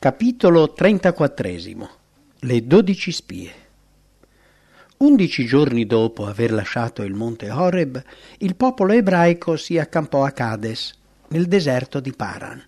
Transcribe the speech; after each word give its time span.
Capitolo 0.00 0.72
34 0.72 1.90
Le 2.38 2.66
dodici 2.66 3.12
spie 3.12 3.52
Undici 4.96 5.44
giorni 5.44 5.84
dopo 5.84 6.24
aver 6.24 6.52
lasciato 6.52 7.02
il 7.02 7.12
monte 7.12 7.50
Horeb, 7.50 8.02
il 8.38 8.56
popolo 8.56 8.94
ebraico 8.94 9.58
si 9.58 9.76
accampò 9.76 10.24
a 10.24 10.30
Cades, 10.30 10.94
nel 11.28 11.48
deserto 11.48 12.00
di 12.00 12.14
Paran, 12.14 12.64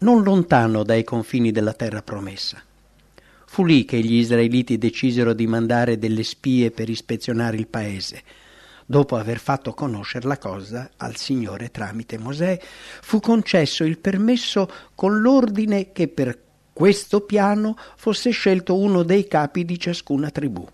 non 0.00 0.22
lontano 0.22 0.82
dai 0.82 1.04
confini 1.04 1.52
della 1.52 1.72
terra 1.72 2.02
promessa. 2.02 2.62
Fu 3.46 3.64
lì 3.64 3.86
che 3.86 4.00
gli 4.00 4.16
israeliti 4.16 4.76
decisero 4.76 5.32
di 5.32 5.46
mandare 5.46 5.96
delle 5.96 6.22
spie 6.22 6.70
per 6.70 6.90
ispezionare 6.90 7.56
il 7.56 7.66
paese. 7.66 8.22
Dopo 8.84 9.16
aver 9.16 9.38
fatto 9.38 9.72
conoscere 9.72 10.28
la 10.28 10.36
cosa 10.36 10.90
al 10.98 11.16
Signore 11.16 11.70
tramite 11.70 12.18
Mosè, 12.18 12.60
fu 13.00 13.20
concesso 13.20 13.84
il 13.84 13.96
permesso 13.96 14.68
con 14.94 15.22
l'ordine 15.22 15.90
che 15.90 16.08
per 16.08 16.42
questo 16.74 17.20
piano 17.20 17.76
fosse 17.94 18.30
scelto 18.30 18.76
uno 18.76 19.04
dei 19.04 19.28
capi 19.28 19.64
di 19.64 19.78
ciascuna 19.78 20.30
tribù. 20.30 20.66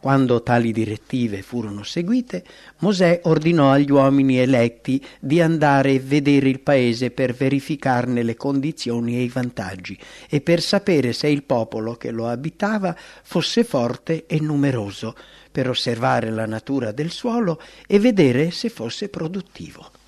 Quando 0.00 0.42
tali 0.42 0.72
direttive 0.72 1.42
furono 1.42 1.82
seguite, 1.82 2.42
Mosè 2.78 3.20
ordinò 3.24 3.70
agli 3.70 3.90
uomini 3.90 4.38
eletti 4.38 5.04
di 5.20 5.42
andare 5.42 5.92
e 5.92 6.00
vedere 6.00 6.48
il 6.48 6.60
paese 6.60 7.10
per 7.10 7.34
verificarne 7.34 8.22
le 8.22 8.34
condizioni 8.34 9.16
e 9.16 9.24
i 9.24 9.28
vantaggi 9.28 9.98
e 10.26 10.40
per 10.40 10.62
sapere 10.62 11.12
se 11.12 11.28
il 11.28 11.42
popolo 11.42 11.96
che 11.96 12.10
lo 12.12 12.26
abitava 12.26 12.96
fosse 13.22 13.62
forte 13.62 14.24
e 14.24 14.40
numeroso, 14.40 15.14
per 15.52 15.68
osservare 15.68 16.30
la 16.30 16.46
natura 16.46 16.92
del 16.92 17.10
suolo 17.10 17.60
e 17.86 17.98
vedere 17.98 18.50
se 18.50 18.70
fosse 18.70 19.10
produttivo 19.10 19.99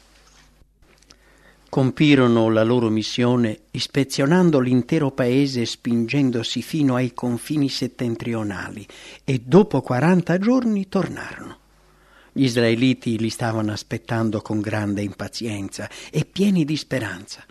compirono 1.73 2.51
la 2.51 2.65
loro 2.65 2.91
missione 2.91 3.61
ispezionando 3.71 4.61
l'intero 4.61 5.11
paese 5.11 5.65
spingendosi 5.65 6.61
fino 6.61 6.97
ai 6.97 7.15
confini 7.15 7.71
settentrionali 7.71 8.87
e 9.25 9.41
dopo 9.43 9.81
quaranta 9.81 10.37
giorni 10.37 10.87
tornarono. 10.91 11.57
Gli 12.31 12.43
israeliti 12.43 13.19
li 13.19 13.31
stavano 13.31 13.73
aspettando 13.73 14.43
con 14.43 14.61
grande 14.61 15.01
impazienza 15.01 15.89
e 16.11 16.27
pieni 16.27 16.67
di 16.67 16.77
speranza. 16.77 17.43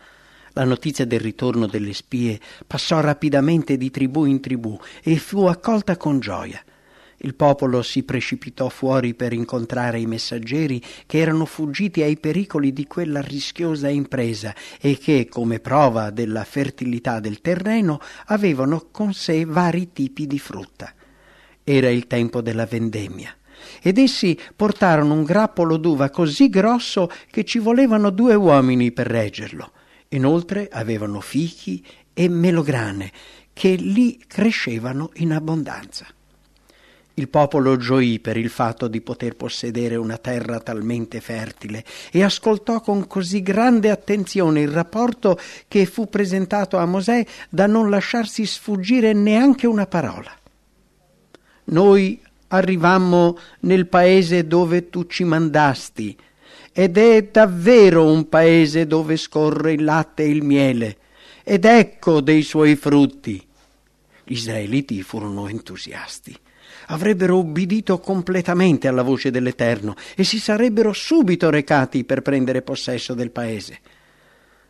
La 0.53 0.65
notizia 0.65 1.07
del 1.07 1.19
ritorno 1.19 1.65
delle 1.65 1.93
spie 1.93 2.39
passò 2.67 2.99
rapidamente 2.99 3.75
di 3.75 3.89
tribù 3.89 4.25
in 4.25 4.39
tribù 4.39 4.79
e 5.01 5.17
fu 5.17 5.45
accolta 5.45 5.97
con 5.97 6.19
gioia. 6.19 6.63
Il 7.23 7.35
popolo 7.35 7.83
si 7.83 8.01
precipitò 8.01 8.67
fuori 8.69 9.13
per 9.13 9.31
incontrare 9.31 9.99
i 9.99 10.07
messaggeri 10.07 10.81
che 11.05 11.19
erano 11.19 11.45
fuggiti 11.45 12.01
ai 12.01 12.17
pericoli 12.17 12.73
di 12.73 12.87
quella 12.87 13.21
rischiosa 13.21 13.89
impresa 13.89 14.55
e 14.79 14.97
che, 14.97 15.27
come 15.29 15.59
prova 15.59 16.09
della 16.09 16.43
fertilità 16.43 17.19
del 17.19 17.39
terreno, 17.41 17.99
avevano 18.25 18.87
con 18.89 19.13
sé 19.13 19.45
vari 19.45 19.91
tipi 19.93 20.25
di 20.25 20.39
frutta. 20.39 20.91
Era 21.63 21.89
il 21.89 22.07
tempo 22.07 22.41
della 22.41 22.65
vendemmia 22.65 23.35
ed 23.83 23.99
essi 23.99 24.35
portarono 24.55 25.13
un 25.13 25.23
grappolo 25.23 25.77
d'uva 25.77 26.09
così 26.09 26.49
grosso 26.49 27.07
che 27.29 27.45
ci 27.45 27.59
volevano 27.59 28.09
due 28.09 28.33
uomini 28.33 28.91
per 28.91 29.05
reggerlo. 29.05 29.71
Inoltre 30.09 30.69
avevano 30.71 31.21
fichi 31.21 31.85
e 32.13 32.27
melograne 32.27 33.11
che 33.53 33.75
lì 33.75 34.19
crescevano 34.25 35.11
in 35.17 35.33
abbondanza. 35.33 36.07
Il 37.21 37.29
popolo 37.29 37.77
gioì 37.77 38.19
per 38.19 38.35
il 38.35 38.49
fatto 38.49 38.87
di 38.87 38.99
poter 38.99 39.35
possedere 39.35 39.95
una 39.95 40.17
terra 40.17 40.59
talmente 40.59 41.21
fertile 41.21 41.85
e 42.11 42.23
ascoltò 42.23 42.81
con 42.81 43.05
così 43.05 43.43
grande 43.43 43.91
attenzione 43.91 44.61
il 44.61 44.69
rapporto 44.69 45.39
che 45.67 45.85
fu 45.85 46.09
presentato 46.09 46.77
a 46.77 46.85
Mosè 46.87 47.23
da 47.47 47.67
non 47.67 47.91
lasciarsi 47.91 48.43
sfuggire 48.47 49.13
neanche 49.13 49.67
una 49.67 49.85
parola. 49.85 50.35
Noi 51.65 52.19
arrivammo 52.47 53.37
nel 53.59 53.85
paese 53.85 54.47
dove 54.47 54.89
tu 54.89 55.05
ci 55.05 55.23
mandasti, 55.23 56.17
ed 56.73 56.97
è 56.97 57.29
davvero 57.31 58.11
un 58.11 58.29
paese 58.29 58.87
dove 58.87 59.15
scorre 59.15 59.73
il 59.73 59.83
latte 59.83 60.23
e 60.23 60.29
il 60.29 60.41
miele, 60.41 60.97
ed 61.43 61.65
ecco 61.65 62.19
dei 62.19 62.41
suoi 62.41 62.75
frutti. 62.75 63.45
Gli 64.23 64.33
israeliti 64.33 65.03
furono 65.03 65.47
entusiasti 65.47 66.35
avrebbero 66.91 67.37
ubbidito 67.37 67.99
completamente 67.99 68.87
alla 68.87 69.01
voce 69.01 69.31
dell'Eterno 69.31 69.95
e 70.15 70.23
si 70.23 70.39
sarebbero 70.39 70.93
subito 70.93 71.49
recati 71.49 72.03
per 72.03 72.21
prendere 72.21 72.61
possesso 72.61 73.13
del 73.13 73.31
paese. 73.31 73.79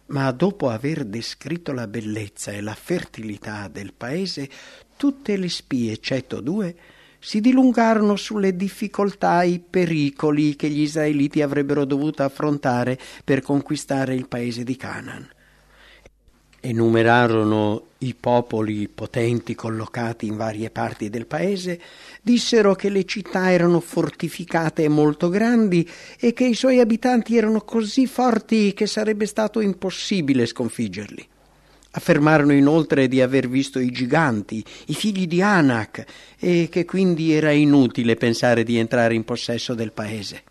Ma 0.08 0.30
dopo 0.32 0.70
aver 0.70 1.06
descritto 1.06 1.72
la 1.72 1.88
bellezza 1.88 2.52
e 2.52 2.62
la 2.62 2.76
fertilità 2.76 3.68
del 3.70 3.94
paese, 3.94 4.50
tutte 4.98 5.36
le 5.38 5.50
spie, 5.50 5.94
eccetto 5.94 6.42
due, 6.42 6.76
si 7.18 7.40
dilungarono 7.40 8.16
sulle 8.16 8.56
difficoltà 8.56 9.42
e 9.42 9.50
i 9.50 9.60
pericoli 9.60 10.56
che 10.56 10.70
gli 10.70 10.82
israeliti 10.82 11.42
avrebbero 11.42 11.86
dovuto 11.86 12.24
affrontare 12.24 13.00
per 13.24 13.42
conquistare 13.42 14.14
il 14.14 14.28
paese 14.28 14.64
di 14.64 14.76
Canaan 14.76 15.28
enumerarono 16.62 17.88
i 18.00 18.16
popoli 18.18 18.88
potenti 18.88 19.56
collocati 19.56 20.28
in 20.28 20.38
varie 20.38 20.70
parti 20.70 21.10
del 21.10 21.26
paese, 21.26 21.80
dissero 22.22 22.76
che 22.76 22.90
le 22.90 23.04
città 23.06 23.52
erano 23.52 23.80
fortificate 23.80 24.84
e 24.84 24.88
molto 24.88 25.30
grandi 25.30 25.88
e 26.20 26.34
che 26.34 26.46
i 26.46 26.54
suoi 26.54 26.80
abitanti 26.80 27.36
erano 27.36 27.62
così 27.62 28.08
forti 28.08 28.74
che 28.74 28.88
sarebbe 28.88 29.26
stato 29.26 29.60
impossibile 29.60 30.46
sconfiggerli. 30.46 31.28
Affermarono 31.94 32.54
inoltre 32.54 33.08
di 33.08 33.22
aver 33.22 33.50
visto 33.50 33.78
i 33.78 33.92
giganti, 33.92 34.64
i 34.86 34.94
figli 34.94 35.28
di 35.28 35.42
Anak, 35.42 36.06
e 36.40 36.70
che 36.72 36.86
quindi 36.86 37.34
era 37.34 37.52
inutile 37.52 38.16
pensare 38.16 38.64
di 38.64 38.78
entrare 38.78 39.14
in 39.14 39.26
possesso 39.26 39.74
del 39.74 39.92
paese. 39.92 40.44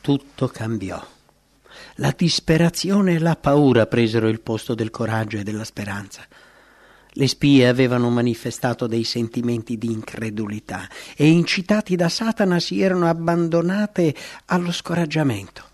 Tutto 0.00 0.46
cambiò. 0.46 1.04
La 1.96 2.14
disperazione 2.16 3.14
e 3.14 3.18
la 3.18 3.36
paura 3.36 3.86
presero 3.86 4.28
il 4.28 4.40
posto 4.40 4.74
del 4.74 4.90
coraggio 4.90 5.38
e 5.38 5.42
della 5.42 5.64
speranza. 5.64 6.26
Le 7.12 7.26
spie 7.26 7.66
avevano 7.66 8.08
manifestato 8.08 8.86
dei 8.86 9.02
sentimenti 9.02 9.76
di 9.76 9.90
incredulità 9.90 10.88
e, 11.16 11.26
incitati 11.28 11.96
da 11.96 12.08
Satana, 12.08 12.60
si 12.60 12.80
erano 12.80 13.08
abbandonate 13.08 14.14
allo 14.46 14.70
scoraggiamento. 14.70 15.64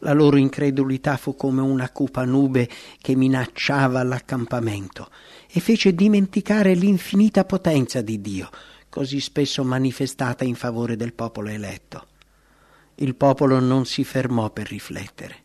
La 0.00 0.12
loro 0.12 0.36
incredulità 0.36 1.16
fu 1.16 1.36
come 1.36 1.60
una 1.60 1.88
cupa 1.90 2.24
nube 2.24 2.68
che 3.00 3.14
minacciava 3.14 4.02
l'accampamento 4.02 5.08
e 5.50 5.60
fece 5.60 5.94
dimenticare 5.94 6.74
l'infinita 6.74 7.44
potenza 7.44 8.02
di 8.02 8.20
Dio, 8.20 8.50
così 8.88 9.20
spesso 9.20 9.64
manifestata 9.64 10.44
in 10.44 10.56
favore 10.56 10.96
del 10.96 11.14
popolo 11.14 11.48
eletto. 11.48 12.08
Il 12.96 13.14
popolo 13.14 13.60
non 13.60 13.84
si 13.86 14.04
fermò 14.04 14.50
per 14.50 14.68
riflettere 14.68 15.44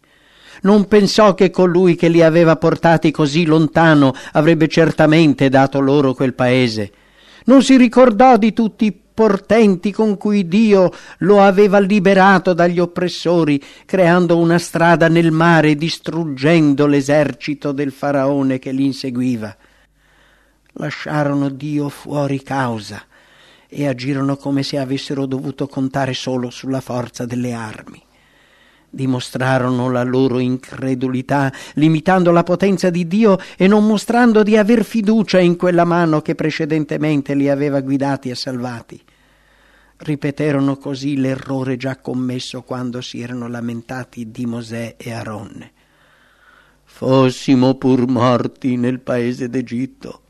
non 0.62 0.88
pensò 0.88 1.34
che 1.34 1.50
colui 1.50 1.95
che 1.95 2.07
li 2.07 2.22
aveva 2.22 2.56
portati 2.56 3.12
così 3.12 3.45
lontano 3.45 4.13
avrebbe 4.34 4.67
certamente 4.67 5.50
dato 5.50 5.79
loro 5.79 6.13
quel 6.13 6.34
paese. 6.34 6.91
Non 7.45 7.63
si 7.63 7.78
ricordò 7.78 8.38
di 8.38 8.53
tutti 8.53 8.85
i 8.85 9.00
portenti 9.13 9.91
con 9.91 10.17
cui 10.17 10.47
Dio 10.47 10.91
lo 11.19 11.41
aveva 11.41 11.79
liberato 11.79 12.53
dagli 12.53 12.79
oppressori, 12.79 13.62
creando 13.85 14.38
una 14.38 14.59
strada 14.59 15.07
nel 15.07 15.31
mare 15.31 15.72
e 15.72 15.75
distruggendo 15.75 16.85
l'esercito 16.85 17.72
del 17.72 17.91
faraone 17.91 18.59
che 18.59 18.72
li 18.72 18.85
inseguiva. 18.85 19.56
Lasciarono 20.73 21.50
Dio 21.50 21.89
fuori 21.89 22.44
causa 22.44 23.03
e 23.74 23.88
agirono 23.88 24.36
come 24.36 24.64
se 24.64 24.78
avessero 24.78 25.26
dovuto 25.26 25.68
contare 25.68 26.14
solo 26.14 26.50
sulla 26.50 26.82
forza 26.82 27.26
delle 27.26 27.54
armi 27.54 28.04
dimostrarono 28.92 29.90
la 29.90 30.04
loro 30.04 30.38
incredulità, 30.40 31.52
limitando 31.76 32.31
la 32.31 32.44
potenza 32.44 32.90
di 32.90 33.07
Dio 33.07 33.38
e 33.57 33.68
non 33.68 33.88
mostrando 33.88 34.44
di 34.44 34.57
aver 34.57 34.84
fiducia 34.84 35.40
in 35.40 35.56
quella 35.56 35.86
mano 35.86 36.22
che 36.22 36.36
precedentemente 36.36 37.34
li 37.34 37.50
aveva 37.50 37.80
guidati 37.80 38.30
e 38.30 38.36
salvati. 38.36 39.01
Ripeterono 39.95 40.78
così 40.78 41.18
l'errore 41.18 41.78
già 41.78 41.98
commesso 41.98 42.63
quando 42.63 43.01
si 43.01 43.22
erano 43.22 43.48
lamentati 43.48 44.30
di 44.30 44.45
Mosè 44.45 44.95
e 44.98 45.12
Aronne. 45.13 45.72
Fossimo 46.84 47.75
pur 47.75 48.07
morti 48.07 48.75
nel 48.75 49.00
paese 49.00 49.48
d'Egitto. 49.50 50.20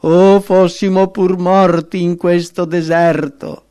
Oh, 0.00 0.40
fossimo 0.40 1.08
pur 1.10 1.36
morti 1.38 2.02
in 2.02 2.16
questo 2.16 2.64
deserto. 2.64 3.64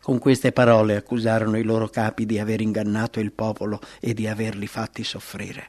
Con 0.00 0.18
queste 0.18 0.50
parole 0.50 0.96
accusarono 0.96 1.58
i 1.58 1.62
loro 1.62 1.88
capi 1.88 2.24
di 2.24 2.38
aver 2.38 2.62
ingannato 2.62 3.20
il 3.20 3.32
popolo 3.32 3.80
e 4.00 4.14
di 4.14 4.26
averli 4.26 4.66
fatti 4.66 5.04
soffrire. 5.04 5.68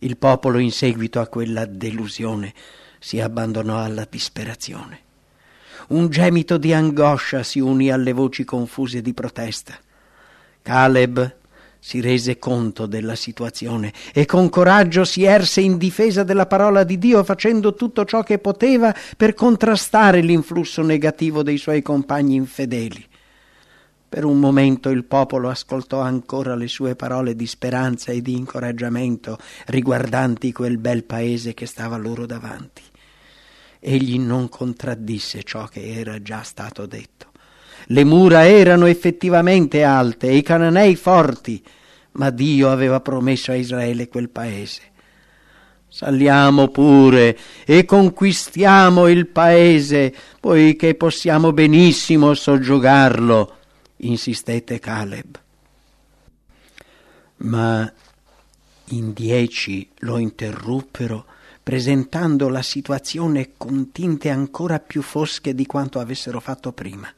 Il 0.00 0.18
popolo 0.18 0.58
in 0.58 0.70
seguito 0.72 1.20
a 1.20 1.26
quella 1.26 1.64
delusione 1.64 2.52
si 2.98 3.18
abbandonò 3.18 3.82
alla 3.82 4.06
disperazione. 4.08 5.00
Un 5.88 6.10
gemito 6.10 6.58
di 6.58 6.74
angoscia 6.74 7.42
si 7.42 7.60
unì 7.60 7.90
alle 7.90 8.12
voci 8.12 8.44
confuse 8.44 9.00
di 9.00 9.14
protesta. 9.14 9.74
Caleb 10.60 11.36
si 11.86 12.00
rese 12.00 12.40
conto 12.40 12.86
della 12.86 13.14
situazione 13.14 13.92
e 14.12 14.26
con 14.26 14.48
coraggio 14.48 15.04
si 15.04 15.22
erse 15.22 15.60
in 15.60 15.78
difesa 15.78 16.24
della 16.24 16.46
parola 16.46 16.82
di 16.82 16.98
Dio 16.98 17.22
facendo 17.22 17.76
tutto 17.76 18.04
ciò 18.04 18.24
che 18.24 18.40
poteva 18.40 18.92
per 19.16 19.34
contrastare 19.34 20.20
l'influsso 20.20 20.82
negativo 20.82 21.44
dei 21.44 21.58
suoi 21.58 21.82
compagni 21.82 22.34
infedeli. 22.34 23.06
Per 24.08 24.24
un 24.24 24.40
momento 24.40 24.88
il 24.88 25.04
popolo 25.04 25.48
ascoltò 25.48 26.00
ancora 26.00 26.56
le 26.56 26.66
sue 26.66 26.96
parole 26.96 27.36
di 27.36 27.46
speranza 27.46 28.10
e 28.10 28.20
di 28.20 28.34
incoraggiamento 28.34 29.38
riguardanti 29.66 30.50
quel 30.50 30.78
bel 30.78 31.04
paese 31.04 31.54
che 31.54 31.66
stava 31.66 31.96
loro 31.96 32.26
davanti. 32.26 32.82
Egli 33.78 34.18
non 34.18 34.48
contraddisse 34.48 35.44
ciò 35.44 35.68
che 35.68 36.00
era 36.00 36.20
già 36.20 36.42
stato 36.42 36.84
detto. 36.86 37.34
Le 37.90 38.04
mura 38.04 38.46
erano 38.46 38.86
effettivamente 38.86 39.84
alte 39.84 40.28
e 40.28 40.36
i 40.36 40.42
cananei 40.42 40.96
forti, 40.96 41.62
ma 42.12 42.30
Dio 42.30 42.70
aveva 42.70 43.00
promesso 43.00 43.52
a 43.52 43.54
Israele 43.54 44.08
quel 44.08 44.28
paese. 44.28 44.82
Saliamo 45.88 46.68
pure 46.68 47.38
e 47.64 47.84
conquistiamo 47.84 49.06
il 49.06 49.28
paese, 49.28 50.12
poiché 50.40 50.94
possiamo 50.94 51.52
benissimo 51.52 52.34
soggiogarlo, 52.34 53.56
insistette 53.98 54.78
Caleb. 54.80 55.40
Ma 57.38 57.90
in 58.90 59.12
dieci 59.12 59.88
lo 59.98 60.18
interruppero, 60.18 61.24
presentando 61.62 62.48
la 62.48 62.62
situazione 62.62 63.52
con 63.56 63.90
tinte 63.92 64.28
ancora 64.28 64.80
più 64.80 65.02
fosche 65.02 65.54
di 65.54 65.66
quanto 65.66 66.00
avessero 66.00 66.40
fatto 66.40 66.72
prima. 66.72 67.08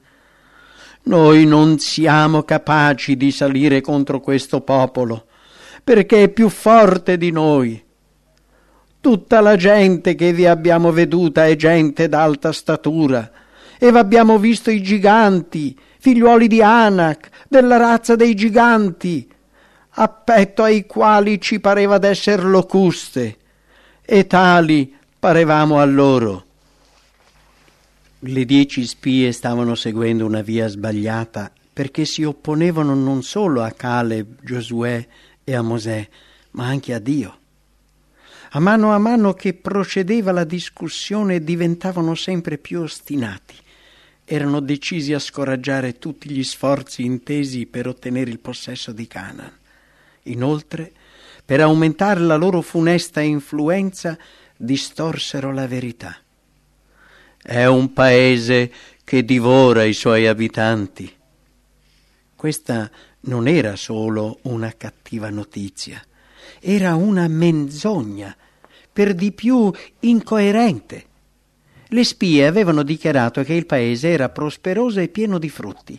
Noi 1.05 1.47
non 1.47 1.79
siamo 1.79 2.43
capaci 2.43 3.17
di 3.17 3.31
salire 3.31 3.81
contro 3.81 4.21
questo 4.21 4.61
popolo, 4.61 5.27
perché 5.83 6.25
è 6.25 6.29
più 6.29 6.49
forte 6.49 7.17
di 7.17 7.31
noi. 7.31 7.83
Tutta 9.01 9.41
la 9.41 9.57
gente 9.57 10.15
che 10.15 10.33
vi 10.33 10.45
abbiamo 10.45 10.93
veduta 10.93 11.47
è 11.47 11.57
gente 11.57 12.09
d'alta 12.09 12.53
statura, 12.53 13.31
e 13.79 13.87
abbiamo 13.89 14.39
visto 14.39 14.71
i 14.71 14.83
giganti, 14.83 15.79
figliuoli 15.99 16.49
di 16.49 16.61
Anak, 16.61 17.31
della 17.49 17.77
razza 17.77 18.17
dei 18.17 18.35
giganti, 18.35 19.27
a 19.91 20.09
petto 20.09 20.63
ai 20.63 20.85
quali 20.85 21.41
ci 21.41 21.61
pareva 21.61 21.99
d'esser 21.99 22.45
locuste, 22.45 23.37
e 24.05 24.27
tali 24.27 24.95
parevamo 25.19 25.79
a 25.79 25.85
loro. 25.85 26.45
Le 28.23 28.45
dieci 28.45 28.85
spie 28.85 29.31
stavano 29.31 29.77
seguendo 29.77 30.27
una 30.27 30.43
via 30.43 30.67
sbagliata 30.67 31.53
perché 31.73 32.05
si 32.05 32.25
opponevano 32.25 32.93
non 32.93 33.23
solo 33.23 33.63
a 33.63 33.71
Caleb, 33.71 34.43
Giosuè 34.43 35.07
e 35.45 35.55
a 35.55 35.63
Mosè, 35.63 36.09
ma 36.53 36.67
anche 36.67 36.95
a 36.95 36.99
Dio. 36.99 37.39
A 38.51 38.59
mano 38.59 38.93
a 38.93 38.99
mano 38.99 39.35
che 39.35 39.55
procedeva 39.55 40.33
la 40.33 40.43
discussione 40.43 41.45
diventavano 41.45 42.17
sempre 42.17 42.59
più 42.59 42.81
ostinati. 42.81 43.55
Erano 44.25 44.59
decisi 44.59 45.13
a 45.13 45.21
scoraggiare 45.21 45.99
tutti 45.99 46.29
gli 46.29 46.43
sforzi 46.43 47.05
intesi 47.05 47.67
per 47.67 47.87
ottenere 47.87 48.31
il 48.31 48.41
possesso 48.41 48.91
di 48.91 49.07
Canaan. 49.07 49.53
Inoltre, 50.25 50.91
per 51.45 51.61
aumentare 51.61 52.19
la 52.19 52.35
loro 52.35 52.63
funesta 52.63 53.21
influenza, 53.21 54.19
distorsero 54.57 55.53
la 55.53 55.69
verità. 55.69 56.17
È 57.49 57.65
un 57.65 57.95
paese 57.95 58.71
che 59.03 59.25
divora 59.25 59.83
i 59.83 59.95
suoi 59.95 60.27
abitanti. 60.27 61.11
Questa 62.37 62.91
non 63.21 63.49
era 63.49 63.75
solo 63.75 64.41
una 64.43 64.75
cattiva 64.77 65.31
notizia, 65.31 65.99
era 66.61 66.95
una 66.95 67.27
menzogna, 67.27 68.37
per 68.93 69.15
di 69.15 69.33
più 69.33 69.73
incoerente. 70.01 71.07
Le 71.87 72.05
spie 72.05 72.47
avevano 72.47 72.83
dichiarato 72.83 73.43
che 73.43 73.55
il 73.55 73.65
paese 73.65 74.11
era 74.11 74.29
prosperoso 74.29 75.01
e 75.01 75.09
pieno 75.09 75.39
di 75.39 75.49
frutti. 75.49 75.99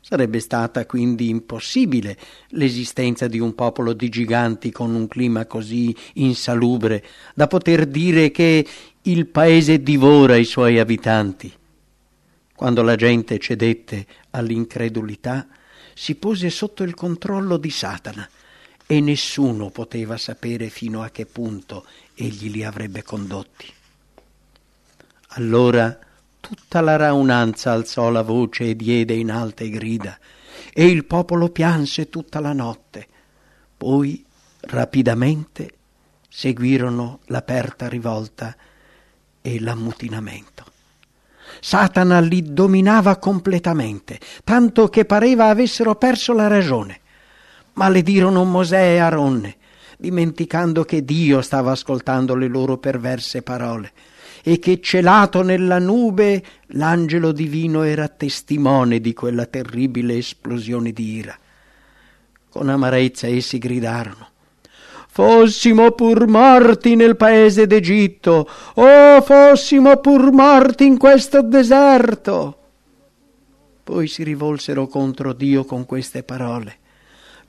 Sarebbe 0.00 0.40
stata 0.40 0.86
quindi 0.86 1.28
impossibile 1.28 2.16
l'esistenza 2.48 3.28
di 3.28 3.38
un 3.38 3.54
popolo 3.54 3.92
di 3.92 4.08
giganti 4.08 4.72
con 4.72 4.92
un 4.94 5.06
clima 5.06 5.46
così 5.46 5.94
insalubre 6.14 7.04
da 7.34 7.46
poter 7.46 7.86
dire 7.86 8.32
che 8.32 8.66
il 9.02 9.26
paese 9.26 9.82
divora 9.82 10.36
i 10.36 10.44
suoi 10.44 10.78
abitanti. 10.78 11.50
Quando 12.54 12.82
la 12.82 12.96
gente 12.96 13.38
cedette 13.38 14.06
all'incredulità, 14.30 15.46
si 15.94 16.16
pose 16.16 16.50
sotto 16.50 16.82
il 16.82 16.94
controllo 16.94 17.56
di 17.56 17.70
Satana 17.70 18.28
e 18.86 19.00
nessuno 19.00 19.70
poteva 19.70 20.18
sapere 20.18 20.68
fino 20.68 21.02
a 21.02 21.08
che 21.08 21.24
punto 21.24 21.86
egli 22.14 22.50
li 22.50 22.62
avrebbe 22.62 23.02
condotti. 23.02 23.72
Allora 25.28 25.98
tutta 26.38 26.80
la 26.82 26.96
raunanza 26.96 27.72
alzò 27.72 28.10
la 28.10 28.22
voce 28.22 28.70
e 28.70 28.76
diede 28.76 29.14
in 29.14 29.30
alte 29.30 29.70
grida, 29.70 30.18
e 30.74 30.86
il 30.86 31.06
popolo 31.06 31.48
pianse 31.48 32.10
tutta 32.10 32.40
la 32.40 32.52
notte. 32.52 33.06
Poi, 33.76 34.22
rapidamente, 34.60 35.72
seguirono 36.28 37.20
l'aperta 37.26 37.88
rivolta 37.88 38.54
e 39.42 39.60
l'ammutinamento. 39.60 40.64
Satana 41.60 42.20
li 42.20 42.52
dominava 42.52 43.16
completamente, 43.16 44.18
tanto 44.44 44.88
che 44.88 45.04
pareva 45.04 45.48
avessero 45.48 45.94
perso 45.96 46.32
la 46.32 46.46
ragione. 46.46 47.00
Maledirono 47.74 48.44
Mosè 48.44 48.94
e 48.94 48.98
Aronne, 48.98 49.56
dimenticando 49.98 50.84
che 50.84 51.04
Dio 51.04 51.42
stava 51.42 51.72
ascoltando 51.72 52.34
le 52.34 52.48
loro 52.48 52.78
perverse 52.78 53.42
parole 53.42 53.92
e 54.42 54.58
che 54.58 54.80
celato 54.80 55.42
nella 55.42 55.78
nube 55.78 56.42
l'angelo 56.68 57.32
divino 57.32 57.82
era 57.82 58.08
testimone 58.08 59.00
di 59.00 59.12
quella 59.12 59.44
terribile 59.44 60.16
esplosione 60.16 60.92
di 60.92 61.14
ira. 61.16 61.38
Con 62.48 62.68
amarezza 62.68 63.26
essi 63.26 63.58
gridarono 63.58 64.28
Fossimo 65.12 65.90
pur 65.90 66.28
morti 66.28 66.94
nel 66.94 67.16
paese 67.16 67.66
d'Egitto, 67.66 68.48
oh 68.74 69.20
fossimo 69.20 69.96
pur 69.96 70.30
morti 70.30 70.86
in 70.86 70.98
questo 70.98 71.42
deserto. 71.42 72.56
Poi 73.82 74.06
si 74.06 74.22
rivolsero 74.22 74.86
contro 74.86 75.32
Dio 75.32 75.64
con 75.64 75.84
queste 75.84 76.22
parole. 76.22 76.76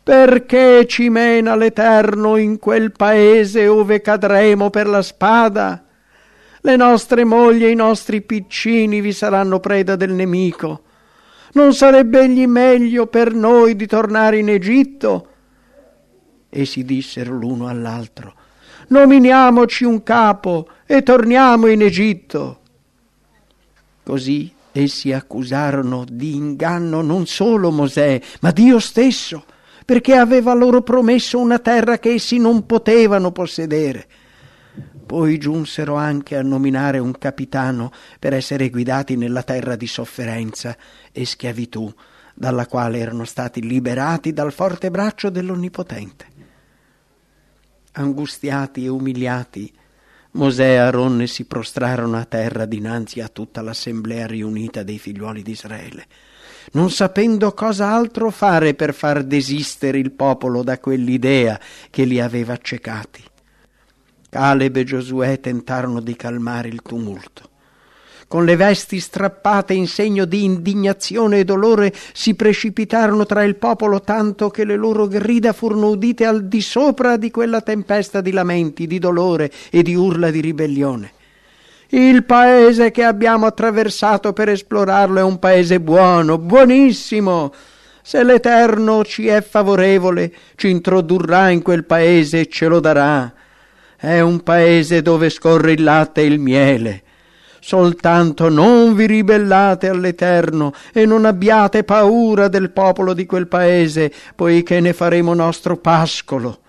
Perché 0.02 0.88
ci 0.88 1.10
mena 1.10 1.56
l'Eterno 1.56 2.36
in 2.38 2.58
quel 2.58 2.92
paese 2.92 3.68
ove 3.68 4.02
cadremo 4.02 4.72
per 4.72 4.88
la 4.88 5.04
spada? 5.04 5.86
Le 6.62 6.76
nostre 6.76 7.24
mogli 7.24 7.64
e 7.64 7.70
i 7.70 7.76
nostri 7.76 8.22
piccini 8.22 9.02
vi 9.02 9.14
saranno 9.14 9.60
preda 9.60 9.96
del 9.96 10.14
nemico. 10.14 10.82
Non 11.54 11.76
sarebbe 11.76 12.22
egli 12.22 12.48
meglio 12.48 13.06
per 13.06 13.36
noi 13.36 13.76
di 13.76 13.86
tornare 13.86 14.40
in 14.40 14.50
Egitto? 14.50 15.28
E 16.52 16.66
si 16.66 16.84
dissero 16.84 17.34
l'uno 17.34 17.68
all'altro 17.68 18.36
nominiamoci 18.92 19.86
un 19.86 20.04
capo 20.04 20.68
e 20.86 21.02
torniamo 21.02 21.68
in 21.68 21.82
Egitto. 21.82 22.60
Così 24.04 24.54
essi 24.74 25.12
accusarono 25.12 26.06
di 26.10 26.36
inganno 26.36 27.02
non 27.02 27.26
solo 27.26 27.72
Mosè, 27.72 28.22
ma 28.42 28.52
Dio 28.52 28.80
stesso, 28.80 29.46
perché 29.86 30.16
aveva 30.16 30.54
loro 30.54 30.82
promesso 30.82 31.40
una 31.40 31.60
terra 31.60 32.00
che 32.00 32.14
essi 32.14 32.38
non 32.38 32.66
potevano 32.66 33.32
possedere. 33.32 34.08
Poi 35.06 35.38
giunsero 35.38 35.96
anche 35.96 36.38
a 36.38 36.42
nominare 36.42 37.00
un 37.00 37.12
capitano 37.18 37.92
per 38.18 38.34
essere 38.34 38.70
guidati 38.70 39.18
nella 39.18 39.44
terra 39.44 39.76
di 39.76 39.88
sofferenza 39.88 40.76
e 41.12 41.26
schiavitù, 41.26 41.94
dalla 42.34 42.66
quale 42.66 43.00
erano 43.00 43.26
stati 43.26 43.62
liberati 43.62 44.32
dal 44.32 44.54
forte 44.54 44.90
braccio 44.90 45.30
dell'Onnipotente 45.30 46.32
angustiati 47.94 48.86
e 48.86 48.90
umiliati, 48.90 49.72
Mosè 50.32 50.64
e 50.64 50.78
Aaronne 50.78 51.28
si 51.28 51.46
prostrarono 51.46 52.18
a 52.18 52.26
terra 52.26 52.66
dinanzi 52.66 53.20
a 53.20 53.28
tutta 53.28 53.62
l'assemblea 53.62 54.28
riunita 54.28 54.84
dei 54.84 54.98
figliuoli 54.98 55.42
di 55.42 55.52
Israele, 55.52 56.06
non 56.72 56.90
sapendo 56.90 57.54
cosa 57.54 57.92
altro 57.92 58.30
fare 58.30 58.74
per 58.74 58.94
far 58.94 59.24
desistere 59.24 59.98
il 59.98 60.12
popolo 60.12 60.64
da 60.64 60.80
quell'idea 60.80 61.60
che 61.90 62.06
li 62.06 62.22
aveva 62.22 62.54
accecati. 62.54 63.24
Caleb 64.30 64.78
e 64.78 64.84
Giosuè 64.86 65.40
tentarono 65.42 66.00
di 66.00 66.16
calmare 66.16 66.70
il 66.70 66.82
tumulto 66.82 67.51
con 68.32 68.46
le 68.46 68.56
vesti 68.56 69.02
strappate 69.02 69.74
in 69.74 69.88
segno 69.88 70.24
di 70.24 70.46
indignazione 70.46 71.40
e 71.40 71.44
dolore, 71.44 71.92
si 72.14 72.34
precipitarono 72.34 73.26
tra 73.26 73.44
il 73.44 73.58
popolo 73.58 74.00
tanto 74.00 74.50
che 74.50 74.64
le 74.64 74.78
loro 74.78 75.06
grida 75.06 75.52
furono 75.52 75.90
udite 75.90 76.24
al 76.24 76.46
di 76.46 76.62
sopra 76.62 77.18
di 77.18 77.30
quella 77.30 77.60
tempesta 77.60 78.22
di 78.22 78.32
lamenti, 78.32 78.88
di 78.88 79.00
dolore 79.00 79.52
e 79.70 79.84
di 79.84 79.96
urla 79.96 80.32
di 80.32 80.40
ribellione. 80.40 81.12
Il 81.90 82.24
paese 82.24 82.90
che 82.92 83.04
abbiamo 83.04 83.48
attraversato 83.48 84.32
per 84.32 84.48
esplorarlo 84.48 85.20
è 85.20 85.24
un 85.24 85.38
paese 85.38 85.82
buono, 85.82 86.38
buonissimo, 86.38 87.52
Se 88.02 88.24
l'Eterno 88.24 89.04
ci 89.04 89.28
è 89.28 89.42
favorevole, 89.42 90.34
ci 90.56 90.70
introdurrà 90.70 91.50
in 91.50 91.62
quel 91.62 91.84
paese 91.84 92.40
e 92.40 92.48
ce 92.48 92.68
lo 92.68 92.80
darà. 92.80 93.34
È 93.98 94.22
un 94.22 94.42
paese 94.42 95.02
dove 95.02 95.30
scorre 95.30 95.74
il 95.74 95.84
latte 95.84 96.22
e 96.22 96.28
il 96.28 96.40
miele. 96.40 97.04
Soltanto 97.64 98.50
non 98.50 98.96
vi 98.96 99.06
ribellate 99.06 99.88
all'Eterno 99.88 100.74
e 100.92 101.06
non 101.06 101.26
abbiate 101.26 101.84
paura 101.84 102.48
del 102.48 102.72
popolo 102.72 103.14
di 103.14 103.28
quel 103.28 103.48
paese, 103.48 104.12
poiché 104.36 104.80
ne 104.80 104.94
faremo 104.94 105.36
nostro 105.36 105.78
pascolo. 105.78 106.62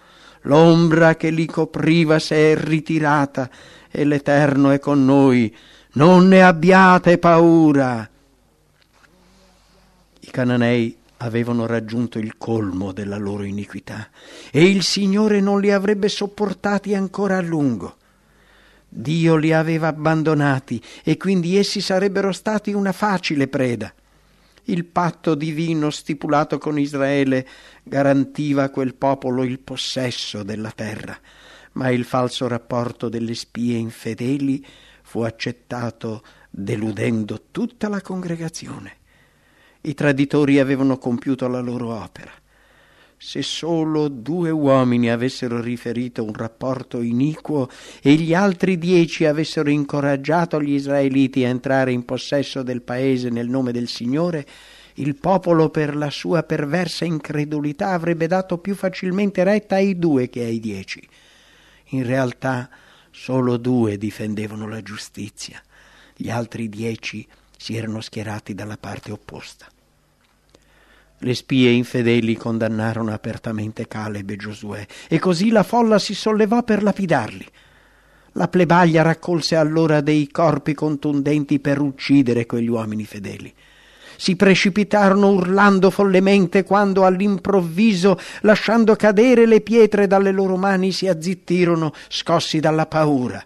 L'ombra 0.43 1.17
che 1.17 1.31
li 1.31 1.47
copriva 1.47 2.19
si 2.19 2.35
è 2.35 2.55
ritirata 2.55 3.49
e 3.91 4.05
l'Eterno 4.05 4.71
è 4.71 4.79
con 4.79 5.03
noi. 5.03 5.55
Non 5.95 6.29
ne 6.29 6.43
abbiate 6.43 7.17
paura. 7.17 8.07
I 10.21 10.31
cananei 10.31 10.95
avevano 11.19 11.65
raggiunto 11.65 12.19
il 12.19 12.37
colmo 12.37 12.93
della 12.93 13.17
loro 13.17 13.45
iniquità 13.45 14.09
e 14.51 14.65
il 14.65 14.83
Signore 14.83 15.41
non 15.41 15.59
li 15.59 15.71
avrebbe 15.71 16.09
sopportati 16.09 16.95
ancora 16.95 17.39
a 17.39 17.41
lungo. 17.41 17.97
Dio 18.95 19.37
li 19.37 19.55
aveva 19.55 19.87
abbandonati 19.87 20.83
e 21.03 21.17
quindi 21.17 21.57
essi 21.57 21.81
sarebbero 21.81 22.31
stati 22.31 22.75
una 22.75 22.93
facile 22.93 23.49
preda. 23.49 23.91
Il 24.65 24.85
patto 24.85 25.35
divino 25.35 25.89
stipulato 25.89 26.59
con 26.59 26.79
Israele 26.79 27.49
garantiva 27.83 28.65
a 28.65 28.71
quel 28.71 28.95
popolo 28.95 29.45
il 29.45 29.61
possesso 29.61 30.43
della 30.43 30.73
terra, 30.73 31.19
ma 31.73 31.89
il 31.89 32.05
falso 32.05 32.47
rapporto 32.47 33.09
delle 33.09 33.35
spie 33.35 33.79
infedeli 33.79 34.63
fu 35.03 35.23
accettato 35.23 36.23
deludendo 36.51 37.45
tutta 37.51 37.89
la 37.89 38.03
congregazione. 38.03 38.97
I 39.81 39.95
traditori 39.95 40.59
avevano 40.59 40.99
compiuto 40.99 41.49
la 41.49 41.61
loro 41.61 41.95
opera. 41.95 42.42
Se 43.25 43.41
solo 43.41 44.09
due 44.09 44.51
uomini 44.51 45.09
avessero 45.09 45.61
riferito 45.61 46.25
un 46.25 46.35
rapporto 46.35 47.01
iniquo 47.01 47.71
e 48.03 48.15
gli 48.15 48.35
altri 48.35 48.79
dieci 48.79 49.27
avessero 49.27 49.71
incoraggiato 49.71 50.61
gli 50.61 50.73
israeliti 50.73 51.45
a 51.45 51.49
entrare 51.49 51.93
in 51.93 52.05
possesso 52.05 52.65
del 52.65 52.83
paese 52.83 53.31
nel 53.31 53.49
nome 53.49 53.71
del 53.71 53.87
Signore, 53.87 54.45
il 54.95 55.15
popolo 55.15 55.71
per 55.71 55.95
la 55.95 56.11
sua 56.11 56.43
perversa 56.43 57.05
incredulità 57.05 57.91
avrebbe 57.91 58.27
dato 58.27 58.59
più 58.59 58.75
facilmente 58.75 59.45
retta 59.45 59.77
ai 59.77 59.97
due 60.01 60.29
che 60.29 60.43
ai 60.43 60.59
dieci. 60.59 61.09
In 61.91 62.05
realtà 62.05 62.69
solo 63.13 63.57
due 63.57 63.99
difendevano 63.99 64.67
la 64.67 64.83
giustizia, 64.83 65.63
gli 66.17 66.29
altri 66.29 66.69
dieci 66.69 67.25
si 67.57 67.77
erano 67.77 68.01
schierati 68.01 68.53
dalla 68.53 68.77
parte 68.77 69.13
opposta. 69.13 69.69
Le 71.25 71.35
spie 71.35 71.71
infedeli 71.71 72.37
condannarono 72.37 73.13
apertamente 73.13 73.87
Caleb 73.87 74.31
e 74.31 74.37
Giosuè, 74.37 74.85
e 75.09 75.21
così 75.21 75.51
la 75.51 75.63
folla 75.63 76.01
si 76.01 76.15
sollevò 76.15 76.65
per 76.65 76.83
lapidarli. 76.83 77.47
La 78.33 78.49
plebaglia 78.49 79.03
raccolse 79.03 79.55
allora 79.55 80.01
dei 80.01 80.29
corpi 80.33 80.75
contundenti 80.75 81.61
per 81.61 81.81
uccidere 81.81 82.45
quegli 82.45 82.67
uomini 82.67 83.05
fedeli. 83.05 83.55
Si 84.17 84.35
precipitarono 84.35 85.31
urlando 85.31 85.91
follemente 85.91 86.65
quando 86.65 87.05
all'improvviso, 87.05 88.19
lasciando 88.41 88.97
cadere 88.97 89.47
le 89.47 89.61
pietre 89.61 90.09
dalle 90.09 90.33
loro 90.33 90.57
mani, 90.57 90.91
si 90.91 91.07
azzittirono, 91.07 91.93
scossi 92.09 92.59
dalla 92.59 92.87
paura. 92.87 93.41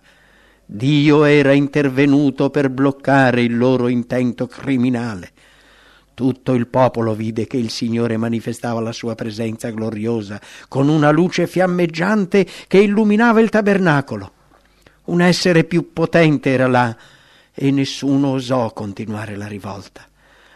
Dio 0.65 1.25
era 1.25 1.53
intervenuto 1.53 2.49
per 2.49 2.71
bloccare 2.71 3.43
il 3.43 3.55
loro 3.55 3.89
intento 3.89 4.47
criminale. 4.47 5.33
Tutto 6.17 6.55
il 6.55 6.67
popolo 6.67 7.15
vide 7.15 7.47
che 7.47 7.59
il 7.59 7.69
Signore 7.69 8.17
manifestava 8.17 8.81
la 8.81 8.93
sua 8.93 9.15
presenza 9.15 9.69
gloriosa 9.69 10.41
con 10.67 10.89
una 10.89 11.11
luce 11.11 11.47
fiammeggiante 11.47 12.47
che 12.67 12.79
illuminava 12.79 13.43
il 13.43 13.51
tabernacolo. 13.51 14.33
Un 15.05 15.21
essere 15.21 15.65
più 15.65 15.93
potente 15.93 16.49
era 16.49 16.69
là 16.69 16.97
e 17.53 17.71
nessuno 17.71 18.29
osò 18.29 18.73
continuare 18.73 19.37
la 19.37 19.47
rivolta. 19.47 20.09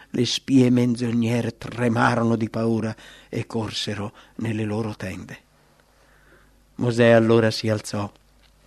Le 0.08 0.24
spie 0.24 0.70
menzognere 0.70 1.58
tremarono 1.58 2.36
di 2.36 2.48
paura 2.48 2.96
e 3.28 3.44
corsero 3.44 4.14
nelle 4.36 4.64
loro 4.64 4.96
tende. 4.96 5.38
Mosè 6.76 7.10
allora 7.10 7.50
si 7.50 7.68
alzò, 7.68 8.10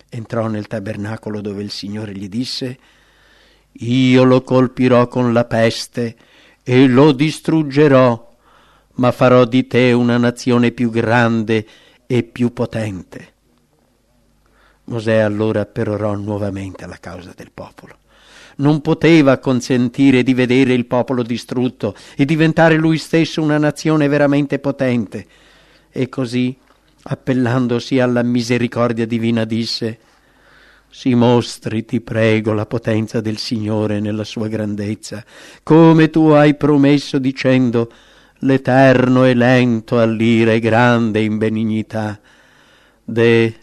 entrò 0.08 0.46
nel 0.46 0.68
tabernacolo 0.68 1.40
dove 1.40 1.64
il 1.64 1.72
Signore 1.72 2.14
gli 2.14 2.28
disse 2.28 2.78
Io 3.72 4.22
lo 4.22 4.42
colpirò 4.42 5.08
con 5.08 5.32
la 5.32 5.44
peste 5.44 6.16
e 6.64 6.86
lo 6.88 7.12
distruggerò, 7.12 8.36
ma 8.94 9.12
farò 9.12 9.44
di 9.44 9.66
te 9.66 9.92
una 9.92 10.16
nazione 10.16 10.70
più 10.70 10.90
grande 10.90 11.66
e 12.06 12.22
più 12.22 12.52
potente. 12.52 13.32
Mosè 14.84 15.16
allora 15.18 15.66
perorò 15.66 16.14
nuovamente 16.14 16.86
la 16.86 16.96
causa 16.98 17.32
del 17.36 17.50
popolo. 17.52 17.98
Non 18.56 18.80
poteva 18.80 19.38
consentire 19.38 20.22
di 20.22 20.32
vedere 20.32 20.72
il 20.72 20.86
popolo 20.86 21.22
distrutto 21.22 21.94
e 22.16 22.24
diventare 22.24 22.76
lui 22.76 22.98
stesso 22.98 23.42
una 23.42 23.58
nazione 23.58 24.08
veramente 24.08 24.58
potente. 24.58 25.26
E 25.90 26.08
così, 26.08 26.56
appellandosi 27.02 27.98
alla 27.98 28.22
misericordia 28.22 29.06
divina, 29.06 29.44
disse 29.44 29.98
si 30.96 31.16
mostri, 31.16 31.84
ti 31.84 32.00
prego, 32.00 32.52
la 32.52 32.66
potenza 32.66 33.20
del 33.20 33.36
Signore 33.36 33.98
nella 33.98 34.22
sua 34.22 34.46
grandezza, 34.46 35.24
come 35.64 36.08
tu 36.08 36.28
hai 36.28 36.54
promesso 36.54 37.18
dicendo 37.18 37.90
l'Eterno 38.38 39.24
è 39.24 39.34
lento 39.34 39.98
all'ira 39.98 40.52
e 40.52 40.60
grande 40.60 41.18
in 41.18 41.36
benignità. 41.36 42.20
De, 43.02 43.54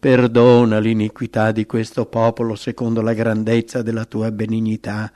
perdona 0.00 0.78
l'iniquità 0.78 1.52
di 1.52 1.66
questo 1.66 2.06
popolo 2.06 2.54
secondo 2.54 3.02
la 3.02 3.12
grandezza 3.12 3.82
della 3.82 4.06
tua 4.06 4.30
benignità, 4.30 5.12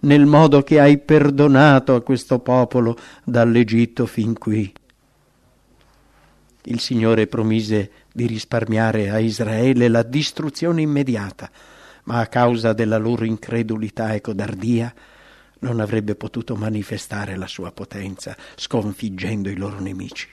nel 0.00 0.26
modo 0.26 0.64
che 0.64 0.80
hai 0.80 0.98
perdonato 0.98 1.94
a 1.94 2.02
questo 2.02 2.40
popolo 2.40 2.96
dall'Egitto 3.22 4.04
fin 4.04 4.36
qui. 4.36 4.70
Il 6.64 6.80
Signore 6.80 7.28
promise 7.28 7.90
di 8.12 8.26
risparmiare 8.26 9.10
a 9.10 9.18
Israele 9.18 9.88
la 9.88 10.02
distruzione 10.02 10.82
immediata, 10.82 11.50
ma 12.04 12.20
a 12.20 12.26
causa 12.26 12.72
della 12.72 12.96
loro 12.98 13.24
incredulità 13.24 14.12
e 14.12 14.20
codardia 14.20 14.92
non 15.60 15.80
avrebbe 15.80 16.14
potuto 16.14 16.54
manifestare 16.56 17.36
la 17.36 17.46
sua 17.46 17.72
potenza, 17.72 18.36
sconfiggendo 18.54 19.48
i 19.48 19.56
loro 19.56 19.80
nemici. 19.80 20.28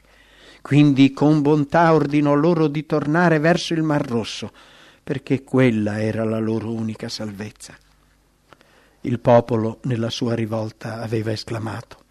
Quindi 0.62 1.12
con 1.12 1.42
bontà 1.42 1.94
ordinò 1.94 2.34
loro 2.34 2.68
di 2.68 2.86
tornare 2.86 3.40
verso 3.40 3.74
il 3.74 3.84
Mar 3.84 4.06
Rosso, 4.08 4.52
perché 5.04 5.44
quella 5.44 6.02
era 6.02 6.24
la 6.24 6.40
loro 6.40 6.72
unica 6.72 7.10
salvezza. 7.10 7.76
Il 9.02 9.20
popolo, 9.20 9.80
nella 9.84 10.10
sua 10.10 10.34
rivolta, 10.34 11.02
aveva 11.02 11.32
esclamato 11.32 12.04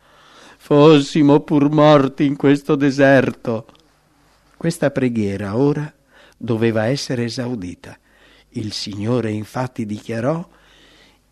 Fossimo 0.65 1.41
pur 1.41 1.69
morti 1.69 2.25
in 2.25 2.37
questo 2.37 2.75
deserto. 2.75 3.67
Questa 4.57 4.91
preghiera 4.91 5.57
ora 5.57 5.93
doveva 6.37 6.87
essere 6.87 7.25
esaudita. 7.25 7.99
Il 8.51 8.73
Signore 8.73 9.31
infatti 9.31 9.85
dichiarò 9.85 10.47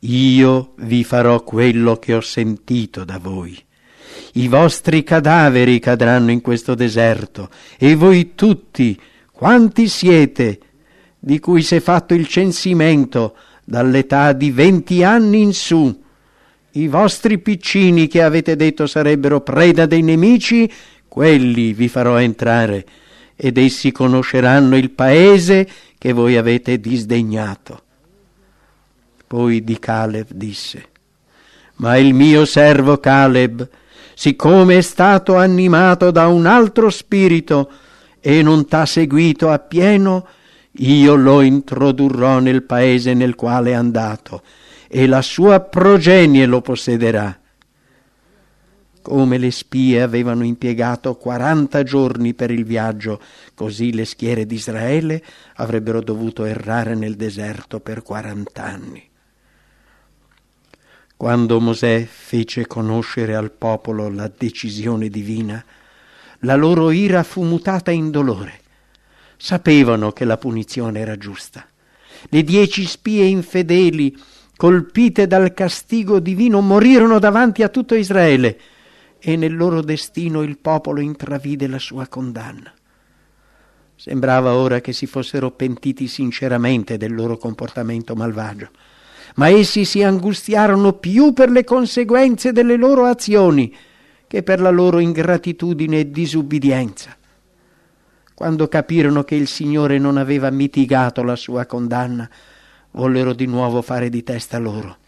Io 0.01 0.73
vi 0.79 1.05
farò 1.05 1.43
quello 1.43 1.97
che 1.97 2.15
ho 2.15 2.21
sentito 2.21 3.05
da 3.05 3.19
voi. 3.19 3.63
I 4.35 4.49
vostri 4.49 5.03
cadaveri 5.03 5.79
cadranno 5.79 6.31
in 6.31 6.41
questo 6.41 6.75
deserto 6.75 7.49
e 7.79 7.95
voi 7.95 8.35
tutti, 8.35 8.99
quanti 9.31 9.89
siete, 9.89 10.59
di 11.19 11.39
cui 11.39 11.63
si 11.63 11.77
è 11.77 11.81
fatto 11.81 12.15
il 12.15 12.27
censimento 12.27 13.37
dall'età 13.65 14.33
di 14.33 14.51
venti 14.51 15.05
anni 15.05 15.43
in 15.43 15.55
su, 15.55 16.03
i 16.73 16.89
vostri 16.89 17.39
piccini 17.39 18.09
che 18.09 18.23
avete 18.23 18.57
detto 18.57 18.87
sarebbero 18.87 19.41
preda 19.43 19.87
dei 19.87 20.03
nemici, 20.03 20.71
quelli 21.07 21.73
vi 21.75 21.89
farò 21.89 22.19
entrare 22.19 22.85
ed 23.45 23.59
essi 23.59 23.91
conosceranno 23.91 24.77
il 24.77 24.93
paese 24.93 25.69
che 25.99 26.13
voi 26.13 26.37
avete 26.37 26.79
disdegnato. 26.79 27.83
Poi 29.27 29.65
di 29.65 29.81
Caleb 29.81 30.29
disse, 30.31 30.91
ma 31.79 31.97
il 31.97 32.15
mio 32.15 32.45
servo 32.45 33.01
Caleb, 33.01 33.69
siccome 34.15 34.79
è 34.79 34.81
stato 34.81 35.35
animato 35.35 36.13
da 36.13 36.29
un 36.29 36.47
altro 36.47 36.89
spirito 36.89 37.69
e 38.21 38.43
non 38.43 38.69
t'ha 38.69 38.87
seguito 38.87 39.51
appieno, 39.51 40.25
io 40.77 41.17
lo 41.17 41.41
introdurrò 41.41 42.39
nel 42.39 42.63
paese 42.63 43.13
nel 43.13 43.35
quale 43.35 43.71
è 43.71 43.75
andato, 43.75 44.43
e 44.87 45.09
la 45.09 45.21
sua 45.21 45.59
progenie 45.59 46.47
lo 46.47 46.61
possederà 46.61 47.42
come 49.03 49.37
le 49.37 49.51
spie 49.51 50.01
avevano 50.01 50.45
impiegato 50.45 51.17
quaranta 51.17 51.83
giorni 51.83 52.33
per 52.33 52.51
il 52.51 52.65
viaggio, 52.65 53.21
così 53.55 53.93
le 53.93 54.05
schiere 54.05 54.47
di 54.47 54.55
Israele 54.55 55.23
avrebbero 55.57 56.01
dovuto 56.01 56.45
errare 56.45 56.95
nel 56.95 57.17
deserto 57.17 57.81
per 57.81 58.03
quarant'anni. 58.03 59.11
Quando 61.17 61.61
Mosè 61.61 62.05
fece 62.05 62.67
conoscere 62.67 63.35
al 63.35 63.51
popolo 63.51 64.09
la 64.09 64.31
decisione 64.35 65.09
divina, 65.09 65.63
la 66.41 66.57
loro 66.57 66.91
ira 66.91 67.23
fu 67.23 67.43
mutata 67.43 67.91
in 67.91 68.11
dolore. 68.11 68.61
Sapevano 69.37 70.13
che 70.13 70.25
la 70.25 70.37
punizione 70.37 71.01
era 71.01 71.17
giusta. 71.17 71.67
Le 72.29 72.43
dieci 72.43 72.85
spie 72.87 73.25
infedeli, 73.25 74.17
colpite 74.57 75.27
dal 75.27 75.55
castigo 75.55 76.21
divino, 76.21 76.61
morirono 76.61 77.19
davanti 77.19 77.63
a 77.63 77.69
tutto 77.69 77.95
Israele 77.95 78.59
e 79.23 79.37
nel 79.37 79.55
loro 79.57 79.83
destino 79.83 80.43
il 80.43 80.59
popolo 80.59 81.01
intravide 81.01 81.69
la 81.69 81.79
sua 81.79 82.09
condanna. 82.09 82.73
Sembrava 83.95 84.55
ora 84.55 84.81
che 84.81 84.93
si 84.93 85.07
fossero 85.07 85.53
pentiti 85.53 86.09
sinceramente 86.09 86.97
del 86.97 87.15
loro 87.15 87.37
comportamento 87.37 88.15
malvagio 88.15 88.71
ma 89.35 89.49
essi 89.49 89.85
si 89.85 90.03
angustiarono 90.03 90.95
più 90.95 91.33
per 91.33 91.51
le 91.51 91.65
conseguenze 91.65 92.53
delle 92.53 92.77
loro 92.77 93.05
azioni 93.05 93.75
che 94.27 94.43
per 94.43 94.61
la 94.61 94.71
loro 94.71 94.99
ingratitudine 94.99 96.01
e 96.01 96.11
disubbidienza. 96.11 97.17
Quando 98.35 98.67
capirono 98.67 99.25
che 99.25 99.35
il 99.35 99.47
Signore 99.47 99.99
non 99.99 100.17
aveva 100.17 100.51
mitigato 100.51 101.23
la 101.23 101.37
sua 101.37 101.67
condanna, 101.67 102.29
vollero 102.93 103.35
di 103.35 103.47
nuovo 103.47 103.83
fare 103.83 104.09
di 104.09 104.23
testa 104.23 104.59
loro 104.59 104.99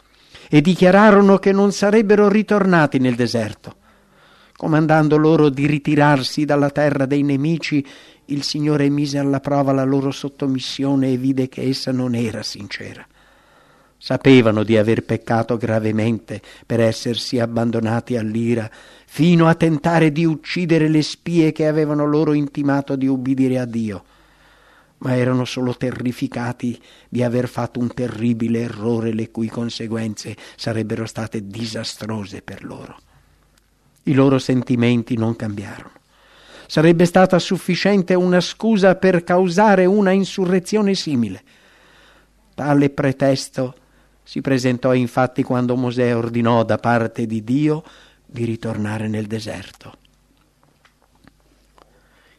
e 0.49 0.61
dichiararono 0.61 1.39
che 1.39 1.53
non 1.53 1.73
sarebbero 1.73 2.29
ritornati 2.29 2.99
nel 2.99 3.15
deserto. 3.15 3.77
Comandando 4.57 5.17
loro 5.17 5.49
di 5.49 5.67
ritirarsi 5.67 6.45
dalla 6.45 6.71
terra 6.71 7.07
dei 7.07 7.23
nemici, 7.23 7.85
il 8.27 8.45
Signore 8.45 8.89
mise 8.89 9.19
alla 9.19 9.41
prova 9.41 9.73
la 9.73 9.83
loro 9.83 10.13
sottomissione 10.13 11.11
e 11.13 11.17
vide 11.17 11.49
che 11.49 11.63
essa 11.63 11.91
non 11.91 12.15
era 12.15 12.43
sincera. 12.45 13.05
Sapevano 13.99 14.63
di 14.63 14.77
aver 14.77 15.05
peccato 15.05 15.57
gravemente 15.57 16.41
per 16.67 16.81
essersi 16.81 17.41
abbandonati 17.41 18.17
all'ira, 18.17 18.71
fino 19.07 19.49
a 19.49 19.55
tentare 19.55 20.13
di 20.13 20.25
uccidere 20.25 20.89
le 20.89 21.03
spie 21.03 21.53
che 21.53 21.67
avevano 21.67 22.07
loro 22.07 22.33
intimato 22.33 22.95
di 22.97 23.09
ubbidire 23.09 23.59
a 23.59 23.65
Dio. 23.65 24.05
Ma 24.99 25.17
erano 25.17 25.45
solo 25.45 25.77
terrificati 25.77 26.81
di 27.09 27.23
aver 27.25 27.49
fatto 27.49 27.81
un 27.81 27.93
terribile 27.93 28.61
errore 28.61 29.13
le 29.13 29.31
cui 29.31 29.49
conseguenze 29.49 30.37
sarebbero 30.57 31.07
state 31.07 31.47
disastrose 31.47 32.41
per 32.41 32.65
loro. 32.65 32.99
I 34.05 34.15
loro 34.15 34.39
sentimenti 34.39 35.17
non 35.17 35.37
cambiarono. 35.37 35.93
Sarebbe 36.67 37.05
stata 37.05 37.39
sufficiente 37.39 38.15
una 38.15 38.41
scusa 38.41 38.95
per 38.97 39.23
causare 39.25 39.85
una 39.85 40.13
insurrezione 40.13 40.95
simile. 40.95 41.43
Tale 42.55 42.91
pretesto 42.91 43.75
si 44.23 44.41
presentò 44.41 44.95
infatti 44.95 45.43
quando 45.43 45.77
Mosè 45.77 46.15
ordinò 46.15 46.65
da 46.65 46.79
parte 46.79 47.27
di 47.27 47.45
Dio 47.45 47.83
di 48.25 48.45
ritornare 48.45 49.07
nel 49.09 49.27
deserto. 49.27 49.99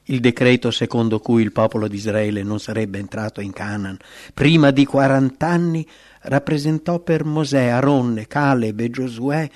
Il 0.08 0.20
decreto 0.20 0.70
secondo 0.70 1.20
cui 1.20 1.42
il 1.42 1.52
popolo 1.52 1.88
di 1.88 1.96
Israele 1.96 2.44
non 2.44 2.60
sarebbe 2.60 3.00
entrato 3.00 3.42
in 3.42 3.52
Canaan 3.52 3.98
prima 4.34 4.70
di 4.70 4.86
quarant'anni 4.86 5.88
rappresentò 6.22 7.00
per 7.00 7.24
Mosè, 7.24 7.68
Aronne, 7.68 8.28
Caleb 8.28 8.80
e 8.80 8.90
Giosuè 8.92 9.50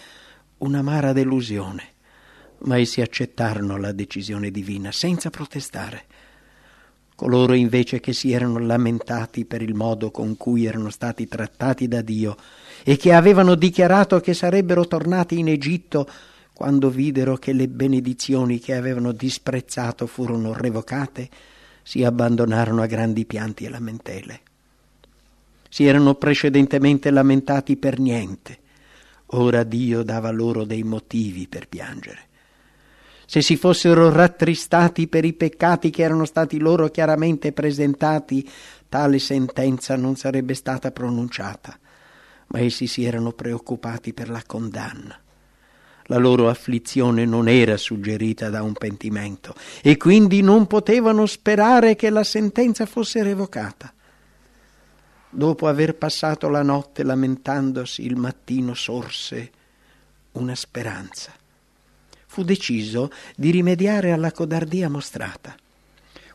un'amara 0.57 1.13
delusione, 1.13 1.88
ma 2.61 2.77
essi 2.77 3.01
accettarono 3.01 3.77
la 3.77 3.91
decisione 3.91 4.51
divina 4.51 4.91
senza 4.91 5.29
protestare. 5.29 6.05
Coloro 7.15 7.53
invece 7.53 7.99
che 7.99 8.13
si 8.13 8.31
erano 8.31 8.59
lamentati 8.59 9.45
per 9.45 9.61
il 9.61 9.73
modo 9.73 10.09
con 10.09 10.37
cui 10.37 10.65
erano 10.65 10.89
stati 10.89 11.27
trattati 11.27 11.87
da 11.87 12.01
Dio 12.01 12.35
e 12.83 12.95
che 12.97 13.13
avevano 13.13 13.55
dichiarato 13.55 14.19
che 14.19 14.33
sarebbero 14.33 14.87
tornati 14.87 15.37
in 15.37 15.49
Egitto 15.49 16.09
quando 16.53 16.89
videro 16.89 17.37
che 17.37 17.53
le 17.53 17.67
benedizioni 17.67 18.59
che 18.59 18.75
avevano 18.75 19.11
disprezzato 19.11 20.07
furono 20.07 20.53
revocate, 20.53 21.29
si 21.83 22.03
abbandonarono 22.03 22.81
a 22.81 22.85
grandi 22.85 23.25
pianti 23.25 23.65
e 23.65 23.69
lamentele. 23.69 24.39
Si 25.69 25.85
erano 25.85 26.15
precedentemente 26.15 27.11
lamentati 27.11 27.77
per 27.77 27.99
niente, 27.99 28.57
ora 29.27 29.63
Dio 29.63 30.03
dava 30.03 30.31
loro 30.31 30.65
dei 30.65 30.83
motivi 30.83 31.47
per 31.47 31.67
piangere 31.67 32.28
se 33.29 33.43
si 33.43 33.57
fossero 33.57 34.11
rattristati 34.11 35.07
per 35.07 35.23
i 35.23 35.33
peccati 35.33 35.91
che 35.91 36.01
erano 36.01 36.25
stati 36.25 36.57
loro 36.57 36.89
chiaramente 36.89 37.51
presentati, 37.51 38.49
tale 38.89 39.19
sentenza 39.19 39.95
non 39.95 40.15
sarebbe 40.15 40.55
stata 40.55 40.89
pronunciata, 40.89 41.77
ma 42.47 42.59
essi 42.59 42.87
si 42.87 43.03
erano 43.03 43.31
preoccupati 43.31 44.15
per 44.15 44.31
la 44.31 44.41
condanna. 44.43 45.15
La 46.05 46.17
loro 46.17 46.49
afflizione 46.49 47.23
non 47.25 47.47
era 47.47 47.77
suggerita 47.77 48.49
da 48.49 48.63
un 48.63 48.73
pentimento 48.73 49.53
e 49.83 49.95
quindi 49.95 50.41
non 50.41 50.65
potevano 50.65 51.27
sperare 51.27 51.95
che 51.95 52.09
la 52.09 52.23
sentenza 52.23 52.87
fosse 52.87 53.21
revocata. 53.21 53.93
Dopo 55.29 55.67
aver 55.67 55.93
passato 55.97 56.49
la 56.49 56.63
notte 56.63 57.03
lamentandosi, 57.03 58.03
il 58.03 58.15
mattino 58.15 58.73
sorse 58.73 59.51
una 60.31 60.55
speranza 60.55 61.38
fu 62.31 62.43
deciso 62.43 63.09
di 63.35 63.49
rimediare 63.49 64.11
alla 64.11 64.31
codardia 64.31 64.87
mostrata. 64.87 65.55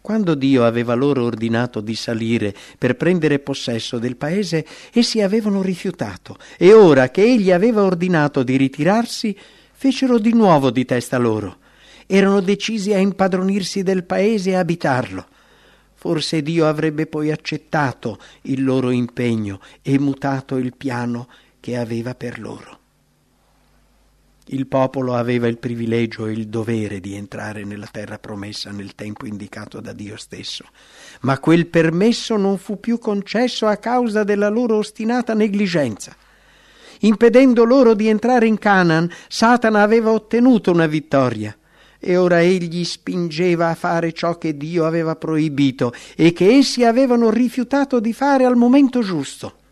Quando 0.01 0.35
Dio 0.35 0.67
aveva 0.67 0.95
loro 0.95 1.23
ordinato 1.23 1.81
di 1.81 1.95
salire 1.95 2.53
per 2.77 2.97
prendere 2.97 3.39
possesso 3.39 4.01
del 4.01 4.17
paese, 4.17 4.67
essi 4.93 5.23
avevano 5.23 5.63
rifiutato, 5.63 6.37
e 6.59 6.73
ora 6.73 7.11
che 7.11 7.23
egli 7.23 7.53
aveva 7.53 7.85
ordinato 7.85 8.43
di 8.43 8.57
ritirarsi, 8.57 9.39
fecero 9.73 10.19
di 10.19 10.33
nuovo 10.33 10.71
di 10.71 10.85
testa 10.85 11.17
loro. 11.17 11.59
Erano 12.07 12.41
decisi 12.41 12.93
a 12.93 12.99
impadronirsi 12.99 13.85
del 13.85 14.03
paese 14.03 14.51
e 14.51 14.57
abitarlo. 14.57 15.25
Forse 15.95 16.43
Dio 16.43 16.67
avrebbe 16.67 17.07
poi 17.07 17.31
accettato 17.31 18.19
il 18.43 18.65
loro 18.65 18.91
impegno 18.91 19.61
e 19.81 19.97
mutato 20.01 20.57
il 20.57 20.75
piano 20.77 21.29
che 21.61 21.77
aveva 21.77 22.17
per 22.17 22.41
loro. 22.41 22.81
Il 24.49 24.67
popolo 24.67 25.15
aveva 25.15 25.47
il 25.47 25.57
privilegio 25.57 26.27
e 26.27 26.33
il 26.33 26.49
dovere 26.49 27.01
di 27.01 27.15
entrare 27.15 27.65
nella 27.65 27.89
terra 27.91 28.19
promessa 28.19 28.71
nel 28.71 28.95
tempo 28.95 29.25
indicato 29.25 29.81
da 29.81 29.95
Dio 29.95 30.19
stesso, 30.19 30.67
ma 31.21 31.39
quel 31.39 31.67
permesso 31.67 32.37
non 32.37 32.59
fu 32.59 32.79
più 32.79 32.99
concesso 32.99 33.67
a 33.67 33.77
causa 33.77 34.23
della 34.23 34.51
loro 34.51 34.77
ostinata 34.77 35.33
negligenza. 35.33 36.15
Impedendo 37.01 37.65
loro 37.65 37.95
di 37.95 38.07
entrare 38.07 38.47
in 38.47 38.59
Canaan, 38.59 39.11
Satana 39.29 39.81
aveva 39.81 40.11
ottenuto 40.11 40.71
una 40.71 40.87
vittoria. 40.87 41.57
E 41.99 42.19
ora 42.19 42.43
egli 42.43 42.85
spingeva 42.85 43.71
a 43.71 43.75
fare 43.75 44.13
ciò 44.13 44.37
che 44.37 44.59
Dio 44.59 44.85
aveva 44.85 45.17
proibito 45.17 45.95
e 46.15 46.35
che 46.35 46.51
essi 46.51 46.85
avevano 46.85 47.31
rifiutato 47.31 47.99
di 47.99 48.13
fare 48.13 48.45
al 48.45 48.57
momento 48.57 49.01
giusto 49.01 49.63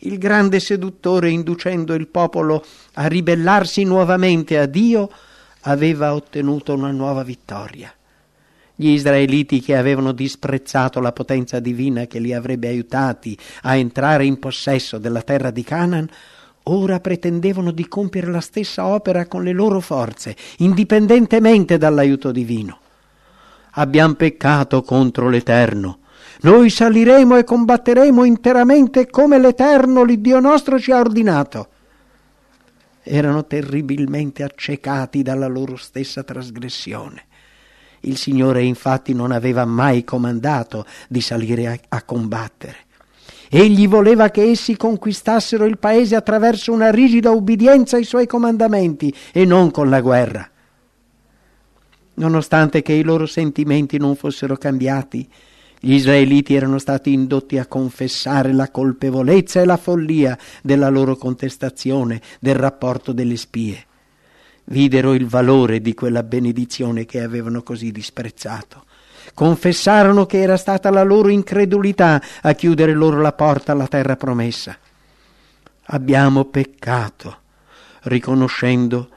il 0.00 0.18
grande 0.18 0.60
seduttore, 0.60 1.30
inducendo 1.30 1.94
il 1.94 2.06
popolo 2.08 2.64
a 2.94 3.06
ribellarsi 3.06 3.84
nuovamente 3.84 4.58
a 4.58 4.66
Dio, 4.66 5.10
aveva 5.62 6.14
ottenuto 6.14 6.74
una 6.74 6.90
nuova 6.90 7.22
vittoria. 7.22 7.92
Gli 8.74 8.88
israeliti 8.88 9.60
che 9.60 9.76
avevano 9.76 10.12
disprezzato 10.12 11.00
la 11.00 11.12
potenza 11.12 11.60
divina 11.60 12.06
che 12.06 12.18
li 12.18 12.32
avrebbe 12.32 12.68
aiutati 12.68 13.36
a 13.62 13.76
entrare 13.76 14.24
in 14.24 14.38
possesso 14.38 14.96
della 14.96 15.20
terra 15.20 15.50
di 15.50 15.62
Canaan, 15.62 16.08
ora 16.64 16.98
pretendevano 16.98 17.72
di 17.72 17.86
compiere 17.88 18.30
la 18.30 18.40
stessa 18.40 18.86
opera 18.86 19.26
con 19.26 19.42
le 19.42 19.52
loro 19.52 19.80
forze, 19.80 20.34
indipendentemente 20.58 21.76
dall'aiuto 21.76 22.32
divino. 22.32 22.78
Abbiamo 23.72 24.14
peccato 24.14 24.82
contro 24.82 25.28
l'Eterno, 25.28 25.99
noi 26.42 26.70
saliremo 26.70 27.36
e 27.36 27.44
combatteremo 27.44 28.24
interamente 28.24 29.10
come 29.10 29.38
l'Eterno, 29.38 30.04
l'Iddio 30.04 30.40
nostro, 30.40 30.78
ci 30.78 30.90
ha 30.90 30.98
ordinato. 30.98 31.68
Erano 33.02 33.44
terribilmente 33.46 34.42
accecati 34.42 35.22
dalla 35.22 35.48
loro 35.48 35.76
stessa 35.76 36.22
trasgressione. 36.22 37.24
Il 38.00 38.16
Signore 38.16 38.62
infatti 38.62 39.12
non 39.12 39.32
aveva 39.32 39.66
mai 39.66 40.04
comandato 40.04 40.86
di 41.08 41.20
salire 41.20 41.66
a, 41.66 41.78
a 41.88 42.02
combattere. 42.02 42.76
Egli 43.50 43.88
voleva 43.88 44.30
che 44.30 44.42
essi 44.42 44.76
conquistassero 44.76 45.66
il 45.66 45.78
paese 45.78 46.14
attraverso 46.14 46.72
una 46.72 46.90
rigida 46.90 47.32
ubbidienza 47.32 47.96
ai 47.96 48.04
suoi 48.04 48.26
comandamenti 48.26 49.14
e 49.32 49.44
non 49.44 49.70
con 49.70 49.90
la 49.90 50.00
guerra. 50.00 50.48
Nonostante 52.14 52.80
che 52.80 52.92
i 52.92 53.02
loro 53.02 53.26
sentimenti 53.26 53.98
non 53.98 54.14
fossero 54.14 54.56
cambiati, 54.56 55.28
gli 55.82 55.94
israeliti 55.94 56.54
erano 56.54 56.78
stati 56.78 57.10
indotti 57.10 57.56
a 57.56 57.64
confessare 57.64 58.52
la 58.52 58.70
colpevolezza 58.70 59.62
e 59.62 59.64
la 59.64 59.78
follia 59.78 60.36
della 60.62 60.90
loro 60.90 61.16
contestazione 61.16 62.20
del 62.38 62.54
rapporto 62.54 63.12
delle 63.12 63.36
spie. 63.36 63.86
Videro 64.64 65.14
il 65.14 65.26
valore 65.26 65.80
di 65.80 65.94
quella 65.94 66.22
benedizione 66.22 67.06
che 67.06 67.22
avevano 67.22 67.62
così 67.62 67.92
disprezzato. 67.92 68.84
Confessarono 69.32 70.26
che 70.26 70.42
era 70.42 70.58
stata 70.58 70.90
la 70.90 71.02
loro 71.02 71.28
incredulità 71.28 72.20
a 72.42 72.52
chiudere 72.52 72.92
loro 72.92 73.18
la 73.22 73.32
porta 73.32 73.72
alla 73.72 73.88
terra 73.88 74.16
promessa. 74.16 74.76
abbiamo 75.92 76.44
peccato, 76.44 77.38
riconoscendo 78.02 79.08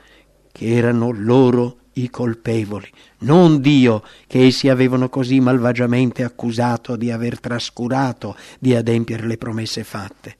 che 0.52 0.73
erano 0.73 1.12
loro 1.12 1.78
i 1.93 2.10
colpevoli, 2.10 2.89
non 3.19 3.62
Dio 3.62 4.03
che 4.27 4.45
essi 4.45 4.69
avevano 4.69 5.10
così 5.10 5.39
malvagiamente 5.39 6.23
accusato 6.23 6.95
di 6.95 7.12
aver 7.12 7.39
trascurato 7.39 8.36
di 8.60 8.75
adempiere 8.75 9.27
le 9.27 9.38
promesse 9.38 9.84
fatte. 9.84 10.36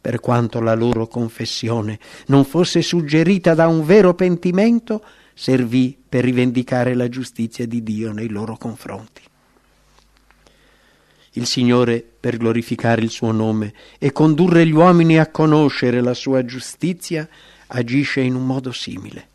Per 0.00 0.18
quanto 0.20 0.60
la 0.60 0.74
loro 0.74 1.06
confessione 1.06 1.98
non 2.26 2.44
fosse 2.44 2.80
suggerita 2.80 3.54
da 3.54 3.68
un 3.68 3.84
vero 3.84 4.14
pentimento, 4.14 5.04
servì 5.34 5.96
per 6.08 6.24
rivendicare 6.24 6.94
la 6.94 7.08
giustizia 7.08 7.66
di 7.66 7.82
Dio 7.82 8.12
nei 8.12 8.28
loro 8.28 8.56
confronti. 8.56 9.22
Il 11.34 11.46
Signore, 11.46 12.04
per 12.18 12.38
glorificare 12.38 13.02
il 13.02 13.10
suo 13.10 13.30
nome 13.30 13.72
e 13.98 14.10
condurre 14.10 14.66
gli 14.66 14.72
uomini 14.72 15.18
a 15.18 15.28
conoscere 15.28 16.00
la 16.00 16.14
sua 16.14 16.44
giustizia, 16.44 17.28
agisce 17.68 18.20
in 18.20 18.34
un 18.34 18.44
modo 18.44 18.72
simile. 18.72 19.29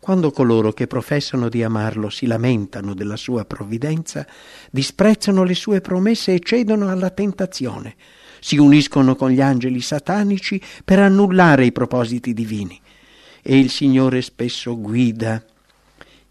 Quando 0.00 0.30
coloro 0.30 0.72
che 0.72 0.86
professano 0.86 1.48
di 1.48 1.62
amarlo 1.62 2.10
si 2.10 2.26
lamentano 2.26 2.94
della 2.94 3.16
sua 3.16 3.44
provvidenza, 3.44 4.26
disprezzano 4.70 5.42
le 5.42 5.54
sue 5.54 5.80
promesse 5.80 6.34
e 6.34 6.40
cedono 6.40 6.88
alla 6.88 7.10
tentazione, 7.10 7.96
si 8.40 8.56
uniscono 8.56 9.16
con 9.16 9.30
gli 9.30 9.40
angeli 9.40 9.80
satanici 9.80 10.60
per 10.84 11.00
annullare 11.00 11.66
i 11.66 11.72
propositi 11.72 12.32
divini. 12.32 12.80
E 13.42 13.58
il 13.58 13.70
Signore 13.70 14.22
spesso 14.22 14.78
guida 14.78 15.42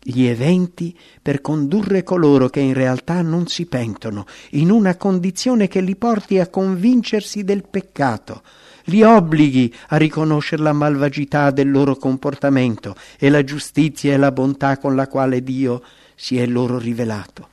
gli 0.08 0.26
eventi 0.26 0.96
per 1.20 1.42
condurre 1.42 2.04
coloro 2.04 2.48
che 2.48 2.60
in 2.60 2.76
realtà 2.76 3.24
non 3.24 3.48
si 3.48 3.66
pentono 3.66 4.28
in 4.52 4.70
una 4.70 4.98
condizione 4.98 5.68
che 5.68 5.82
li 5.82 5.96
porti 5.96 6.38
a 6.38 6.48
convincersi 6.48 7.44
del 7.44 7.68
peccato, 7.68 8.44
li 8.86 9.04
obblighi 9.04 9.74
a 9.90 9.98
riconoscere 9.98 10.64
la 10.64 10.74
malvagità 10.74 11.52
del 11.52 11.72
loro 11.72 11.96
comportamento 11.96 12.96
e 13.18 13.30
la 13.30 13.44
giustizia 13.44 14.14
e 14.14 14.18
la 14.18 14.32
bontà 14.32 14.78
con 14.78 14.96
la 14.96 15.08
quale 15.08 15.44
Dio 15.44 15.82
si 16.16 16.38
è 16.38 16.46
loro 16.46 16.78
rivelato. 16.78 17.50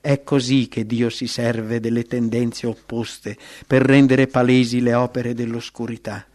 È 0.00 0.22
così 0.24 0.68
che 0.68 0.84
Dio 0.84 1.10
si 1.10 1.26
serve 1.26 1.78
delle 1.78 2.04
tendenze 2.04 2.66
opposte 2.66 3.36
per 3.66 3.82
rendere 3.82 4.26
palesi 4.26 4.80
le 4.80 4.94
opere 4.94 5.34
dell'oscurità 5.34 6.26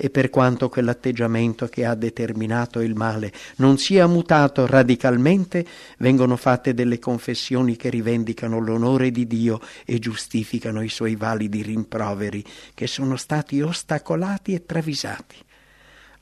e 0.00 0.10
per 0.10 0.30
quanto 0.30 0.68
quell'atteggiamento 0.68 1.66
che 1.66 1.84
ha 1.84 1.96
determinato 1.96 2.80
il 2.80 2.94
male 2.94 3.32
non 3.56 3.78
sia 3.78 4.06
mutato 4.06 4.64
radicalmente, 4.64 5.66
vengono 5.98 6.36
fatte 6.36 6.72
delle 6.72 7.00
confessioni 7.00 7.74
che 7.74 7.90
rivendicano 7.90 8.60
l'onore 8.60 9.10
di 9.10 9.26
Dio 9.26 9.60
e 9.84 9.98
giustificano 9.98 10.82
i 10.82 10.88
suoi 10.88 11.16
validi 11.16 11.62
rimproveri 11.62 12.44
che 12.74 12.86
sono 12.86 13.16
stati 13.16 13.60
ostacolati 13.60 14.54
e 14.54 14.64
travisati. 14.64 15.36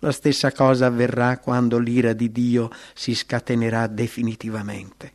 La 0.01 0.13
stessa 0.13 0.53
cosa 0.53 0.87
avverrà 0.87 1.39
quando 1.39 1.79
l'ira 1.79 2.15
di 2.15 2.33
Dio 2.33 2.71
si 2.95 3.15
scatenerà 3.15 3.87
definitivamente. 3.89 5.13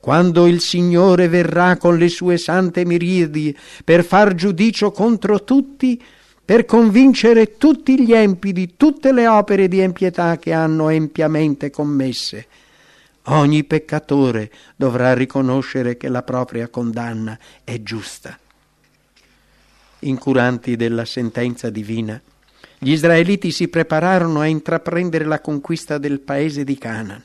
Quando 0.00 0.46
il 0.46 0.60
Signore 0.60 1.28
verrà 1.28 1.76
con 1.76 1.96
le 1.96 2.08
sue 2.08 2.38
sante 2.38 2.84
miriadi 2.84 3.56
per 3.84 4.04
far 4.04 4.34
giudicio 4.34 4.90
contro 4.90 5.44
tutti, 5.44 6.02
per 6.44 6.66
convincere 6.66 7.56
tutti 7.56 8.04
gli 8.04 8.12
empi 8.12 8.52
di 8.52 8.74
tutte 8.76 9.12
le 9.12 9.26
opere 9.26 9.66
di 9.66 9.80
empietà 9.80 10.36
che 10.36 10.52
hanno 10.52 10.90
empiamente 10.90 11.70
commesse. 11.70 12.46
Ogni 13.28 13.64
peccatore 13.64 14.50
dovrà 14.76 15.14
riconoscere 15.14 15.96
che 15.96 16.08
la 16.08 16.22
propria 16.22 16.68
condanna 16.68 17.38
è 17.64 17.82
giusta. 17.82 18.38
Incuranti 20.00 20.76
della 20.76 21.06
sentenza 21.06 21.70
divina, 21.70 22.20
gli 22.78 22.90
israeliti 22.90 23.50
si 23.50 23.68
prepararono 23.68 24.40
a 24.40 24.46
intraprendere 24.46 25.24
la 25.24 25.40
conquista 25.40 25.96
del 25.96 26.20
paese 26.20 26.64
di 26.64 26.76
Canaan. 26.76 27.24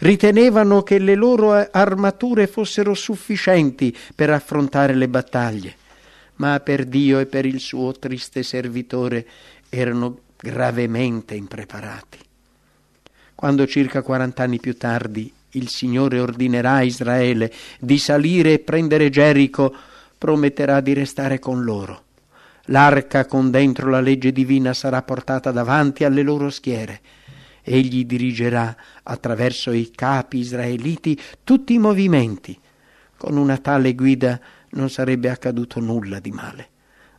Ritenevano 0.00 0.82
che 0.82 0.98
le 0.98 1.14
loro 1.14 1.52
armature 1.52 2.48
fossero 2.48 2.94
sufficienti 2.94 3.96
per 4.16 4.30
affrontare 4.30 4.94
le 4.94 5.08
battaglie 5.08 5.76
ma 6.38 6.58
per 6.60 6.84
Dio 6.84 7.18
e 7.20 7.26
per 7.26 7.46
il 7.46 7.60
suo 7.60 7.92
triste 7.92 8.42
servitore 8.42 9.26
erano 9.68 10.20
gravemente 10.36 11.34
impreparati. 11.34 12.18
Quando 13.34 13.66
circa 13.66 14.02
quarant'anni 14.02 14.58
più 14.58 14.76
tardi 14.76 15.32
il 15.52 15.68
Signore 15.68 16.20
ordinerà 16.20 16.74
a 16.74 16.82
Israele 16.82 17.52
di 17.78 17.98
salire 17.98 18.54
e 18.54 18.58
prendere 18.58 19.10
Gerico, 19.10 19.74
prometterà 20.18 20.80
di 20.80 20.92
restare 20.92 21.38
con 21.38 21.62
loro. 21.62 22.04
L'arca 22.66 23.24
con 23.24 23.50
dentro 23.50 23.88
la 23.88 24.00
legge 24.00 24.30
divina 24.32 24.74
sarà 24.74 25.02
portata 25.02 25.50
davanti 25.52 26.04
alle 26.04 26.22
loro 26.22 26.50
schiere. 26.50 27.00
Egli 27.62 28.04
dirigerà 28.04 28.76
attraverso 29.04 29.72
i 29.72 29.90
capi 29.90 30.38
israeliti 30.38 31.18
tutti 31.44 31.74
i 31.74 31.78
movimenti. 31.78 32.58
Con 33.16 33.36
una 33.36 33.56
tale 33.56 33.94
guida 33.94 34.38
non 34.70 34.90
sarebbe 34.90 35.30
accaduto 35.30 35.80
nulla 35.80 36.20
di 36.20 36.30
male. 36.30 36.68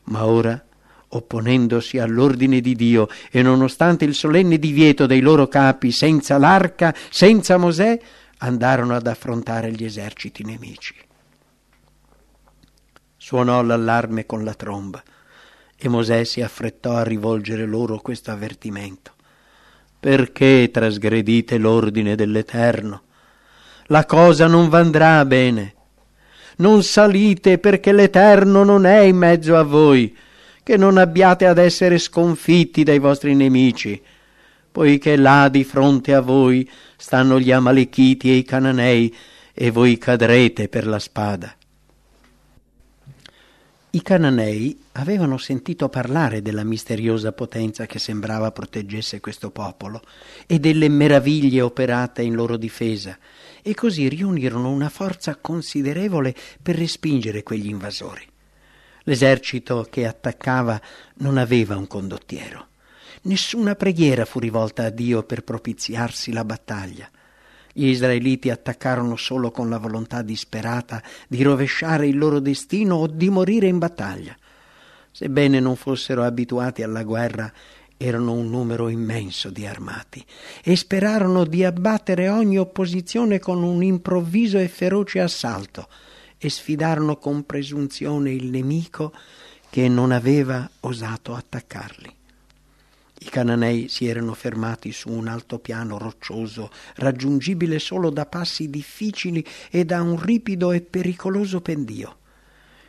Ma 0.06 0.26
ora, 0.26 0.64
opponendosi 1.10 1.98
all'ordine 1.98 2.62
di 2.62 2.76
Dio 2.76 3.08
e 3.32 3.42
nonostante 3.42 4.06
il 4.06 4.14
solenne 4.14 4.60
divieto 4.60 5.06
dei 5.06 5.22
loro 5.22 5.48
capi, 5.48 5.92
senza 5.92 6.38
l'arca, 6.38 6.94
senza 7.10 7.58
Mosè, 7.58 8.00
andarono 8.40 8.96
ad 8.96 9.08
affrontare 9.08 9.72
gli 9.72 9.84
eserciti 9.84 10.44
nemici. 10.44 10.96
Suonò 13.18 13.62
l'allarme 13.62 14.26
con 14.26 14.44
la 14.44 14.54
tromba 14.54 15.04
e 15.76 15.90
Mosè 15.90 16.24
si 16.24 16.42
affrettò 16.42 16.96
a 16.96 17.04
rivolgere 17.04 17.66
loro 17.66 18.00
questo 18.00 18.32
avvertimento. 18.32 19.14
Perché 20.00 20.70
trasgredite 20.72 21.58
l'ordine 21.58 22.16
dell'Eterno? 22.16 23.04
La 23.88 24.06
cosa 24.06 24.48
non 24.48 24.70
vandrà 24.70 25.26
bene 25.26 25.76
non 26.60 26.84
salite 26.84 27.58
perché 27.58 27.92
l'Eterno 27.92 28.64
non 28.64 28.86
è 28.86 29.00
in 29.00 29.18
mezzo 29.18 29.56
a 29.58 29.64
voi, 29.64 30.16
che 30.64 30.78
non 30.78 30.98
abbiate 30.98 31.46
ad 31.46 31.58
essere 31.58 31.98
sconfitti 31.98 32.84
dai 32.84 33.00
vostri 33.00 33.36
nemici, 33.36 34.02
poiché 34.72 35.16
là 35.16 35.50
di 35.50 35.64
fronte 35.64 36.14
a 36.14 36.22
voi 36.22 36.70
stanno 36.96 37.40
gli 37.40 37.52
Amalechiti 37.52 38.30
e 38.30 38.36
i 38.36 38.44
Cananei, 38.44 39.16
e 39.54 39.72
voi 39.72 39.98
cadrete 39.98 40.70
per 40.70 40.88
la 40.88 41.00
spada. 41.00 41.54
I 43.92 44.02
Cananei 44.04 44.80
avevano 44.94 45.38
sentito 45.38 45.90
parlare 45.90 46.42
della 46.44 46.64
misteriosa 46.64 47.32
potenza 47.32 47.88
che 47.88 47.98
sembrava 47.98 48.52
proteggesse 48.52 49.20
questo 49.20 49.50
popolo 49.50 50.02
e 50.46 50.60
delle 50.60 50.88
meraviglie 50.90 51.62
operate 51.62 52.22
in 52.22 52.36
loro 52.36 52.56
difesa, 52.56 53.18
e 53.62 53.74
così 53.74 54.08
riunirono 54.08 54.70
una 54.70 54.90
forza 54.90 55.36
considerevole 55.36 56.36
per 56.62 56.76
respingere 56.76 57.44
quegli 57.44 57.68
invasori. 57.68 58.26
L'esercito 59.04 59.88
che 59.90 60.06
attaccava 60.06 60.80
non 61.16 61.38
aveva 61.38 61.76
un 61.76 61.88
condottiero. 61.88 62.68
Nessuna 63.22 63.76
preghiera 63.76 64.26
fu 64.26 64.40
rivolta 64.40 64.86
a 64.86 64.90
Dio 64.90 65.24
per 65.24 65.44
propiziarsi 65.44 66.32
la 66.32 66.46
battaglia. 66.46 67.10
Gli 67.74 67.88
israeliti 67.88 68.50
attaccarono 68.50 69.16
solo 69.16 69.52
con 69.52 69.70
la 69.70 69.78
volontà 69.78 70.22
disperata 70.22 71.02
di 71.28 71.42
rovesciare 71.44 72.08
il 72.08 72.18
loro 72.18 72.40
destino 72.40 72.96
o 72.96 73.08
di 73.08 73.30
morire 73.30 73.68
in 73.68 73.78
battaglia. 73.78 74.36
Sebbene 75.12 75.60
non 75.60 75.76
fossero 75.76 76.24
abituati 76.24 76.82
alla 76.84 77.04
guerra, 77.04 77.52
erano 78.02 78.32
un 78.32 78.50
numero 78.50 78.88
immenso 78.88 79.50
di 79.50 79.66
armati 79.66 80.24
e 80.64 80.78
sperarono 80.78 81.44
di 81.44 81.66
abbattere 81.66 82.30
ogni 82.30 82.58
opposizione 82.58 83.40
con 83.40 83.62
un 83.62 83.84
improvviso 83.84 84.58
e 84.58 84.70
feroce 84.70 85.20
assalto 85.20 85.90
e 86.38 86.50
sfidarono 86.50 87.18
con 87.18 87.46
presunzione 87.46 88.32
il 88.32 88.46
nemico 88.46 89.14
che 89.70 89.90
non 89.90 90.14
aveva 90.14 90.70
osato 90.80 91.36
attaccarli. 91.36 92.16
I 93.22 93.26
cananei 93.26 93.90
si 93.90 94.08
erano 94.08 94.34
fermati 94.34 94.94
su 94.94 95.12
un 95.12 95.28
altopiano 95.28 95.98
roccioso, 95.98 96.72
raggiungibile 96.96 97.80
solo 97.80 98.10
da 98.12 98.26
passi 98.26 98.70
difficili 98.70 99.46
e 99.70 99.84
da 99.84 100.02
un 100.02 100.18
ripido 100.18 100.72
e 100.72 100.80
pericoloso 100.80 101.60
pendio. 101.60 102.18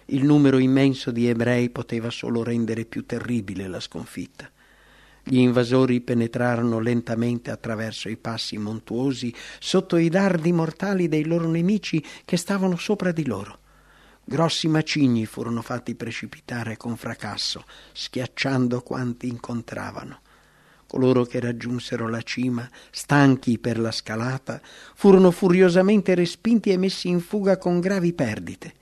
Il 0.06 0.24
numero 0.24 0.58
immenso 0.58 1.10
di 1.10 1.26
ebrei 1.26 1.68
poteva 1.70 2.10
solo 2.10 2.44
rendere 2.44 2.84
più 2.84 3.04
terribile 3.04 3.66
la 3.66 3.80
sconfitta. 3.80 4.48
Gli 5.22 5.38
invasori 5.38 6.00
penetrarono 6.00 6.80
lentamente 6.80 7.50
attraverso 7.50 8.08
i 8.08 8.16
passi 8.16 8.56
montuosi 8.56 9.34
sotto 9.58 9.96
i 9.96 10.08
dardi 10.08 10.52
mortali 10.52 11.08
dei 11.08 11.24
loro 11.24 11.48
nemici 11.48 12.04
che 12.24 12.36
stavano 12.36 12.76
sopra 12.76 13.12
di 13.12 13.26
loro. 13.26 13.58
Grossi 14.24 14.68
macigni 14.68 15.26
furono 15.26 15.60
fatti 15.60 15.94
precipitare 15.94 16.76
con 16.76 16.96
fracasso, 16.96 17.64
schiacciando 17.92 18.80
quanti 18.80 19.28
incontravano. 19.28 20.20
Coloro 20.86 21.24
che 21.24 21.38
raggiunsero 21.38 22.08
la 22.08 22.22
cima, 22.22 22.68
stanchi 22.90 23.58
per 23.58 23.78
la 23.78 23.92
scalata, 23.92 24.60
furono 24.94 25.30
furiosamente 25.30 26.14
respinti 26.14 26.70
e 26.70 26.76
messi 26.76 27.08
in 27.08 27.20
fuga 27.20 27.58
con 27.58 27.78
gravi 27.80 28.12
perdite. 28.12 28.74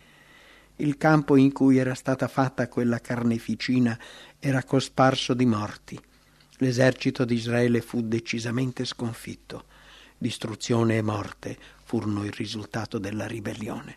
Il 0.77 0.97
campo 0.97 1.37
in 1.37 1.53
cui 1.53 1.77
era 1.77 1.95
stata 1.95 2.29
fatta 2.29 2.69
quella 2.69 3.01
carneficina 3.01 3.99
era 4.39 4.63
cosparso 4.63 5.35
di 5.35 5.45
morti. 5.45 6.01
L'esercito 6.59 7.25
di 7.25 7.35
Israele 7.35 7.81
fu 7.81 8.03
decisamente 8.03 8.85
sconfitto. 8.85 9.65
Distruzione 10.17 10.97
e 10.97 11.03
morte 11.03 11.57
furono 11.85 12.25
il 12.25 12.33
risultato 12.33 12.99
della 12.99 13.27
ribellione. 13.27 13.97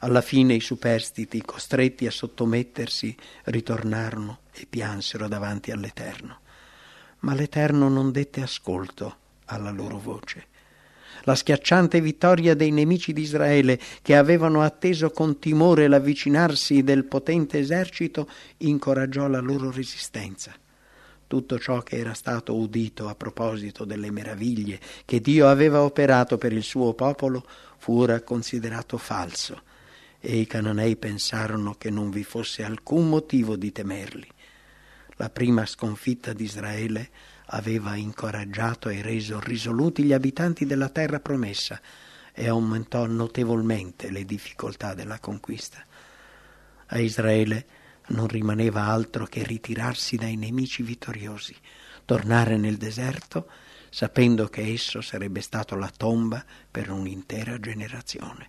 Alla 0.00 0.20
fine 0.20 0.54
i 0.54 0.60
superstiti, 0.60 1.42
costretti 1.42 2.06
a 2.06 2.10
sottomettersi, 2.10 3.16
ritornarono 3.44 4.40
e 4.52 4.66
piansero 4.68 5.26
davanti 5.26 5.70
all'Eterno. 5.70 6.40
Ma 7.20 7.34
l'Eterno 7.34 7.88
non 7.88 8.12
dette 8.12 8.42
ascolto 8.42 9.16
alla 9.46 9.70
loro 9.70 9.98
voce 9.98 10.46
la 11.24 11.34
schiacciante 11.34 12.00
vittoria 12.00 12.54
dei 12.54 12.70
nemici 12.70 13.12
di 13.12 13.22
Israele, 13.22 13.78
che 14.00 14.16
avevano 14.16 14.62
atteso 14.62 15.10
con 15.10 15.38
timore 15.38 15.88
l'avvicinarsi 15.88 16.82
del 16.82 17.04
potente 17.04 17.58
esercito, 17.58 18.28
incoraggiò 18.58 19.28
la 19.28 19.40
loro 19.40 19.70
resistenza. 19.70 20.54
Tutto 21.28 21.58
ciò 21.58 21.82
che 21.82 21.98
era 21.98 22.14
stato 22.14 22.56
udito 22.56 23.06
a 23.06 23.14
proposito 23.14 23.84
delle 23.84 24.10
meraviglie 24.10 24.80
che 25.04 25.20
Dio 25.20 25.46
aveva 25.46 25.82
operato 25.82 26.38
per 26.38 26.54
il 26.54 26.62
suo 26.62 26.94
popolo 26.94 27.46
fu 27.76 27.98
ora 28.00 28.22
considerato 28.22 28.96
falso, 28.96 29.60
e 30.20 30.38
i 30.38 30.46
cananei 30.46 30.96
pensarono 30.96 31.74
che 31.74 31.90
non 31.90 32.08
vi 32.08 32.24
fosse 32.24 32.64
alcun 32.64 33.10
motivo 33.10 33.56
di 33.56 33.70
temerli. 33.70 34.26
La 35.16 35.28
prima 35.28 35.66
sconfitta 35.66 36.32
di 36.32 36.44
Israele 36.44 37.10
aveva 37.48 37.94
incoraggiato 37.94 38.88
e 38.88 39.02
reso 39.02 39.38
risoluti 39.38 40.04
gli 40.04 40.14
abitanti 40.14 40.64
della 40.64 40.88
terra 40.88 41.20
promessa 41.20 41.78
e 42.32 42.48
aumentò 42.48 43.04
notevolmente 43.04 44.10
le 44.10 44.24
difficoltà 44.24 44.94
della 44.94 45.18
conquista. 45.18 45.84
A 46.86 46.98
Israele 46.98 47.66
non 48.08 48.26
rimaneva 48.26 48.84
altro 48.84 49.26
che 49.26 49.42
ritirarsi 49.42 50.16
dai 50.16 50.36
nemici 50.36 50.82
vittoriosi, 50.82 51.56
tornare 52.04 52.56
nel 52.56 52.76
deserto, 52.76 53.48
sapendo 53.90 54.48
che 54.48 54.72
esso 54.72 55.00
sarebbe 55.00 55.40
stato 55.40 55.74
la 55.76 55.90
tomba 55.94 56.44
per 56.70 56.90
un'intera 56.90 57.58
generazione. 57.58 58.48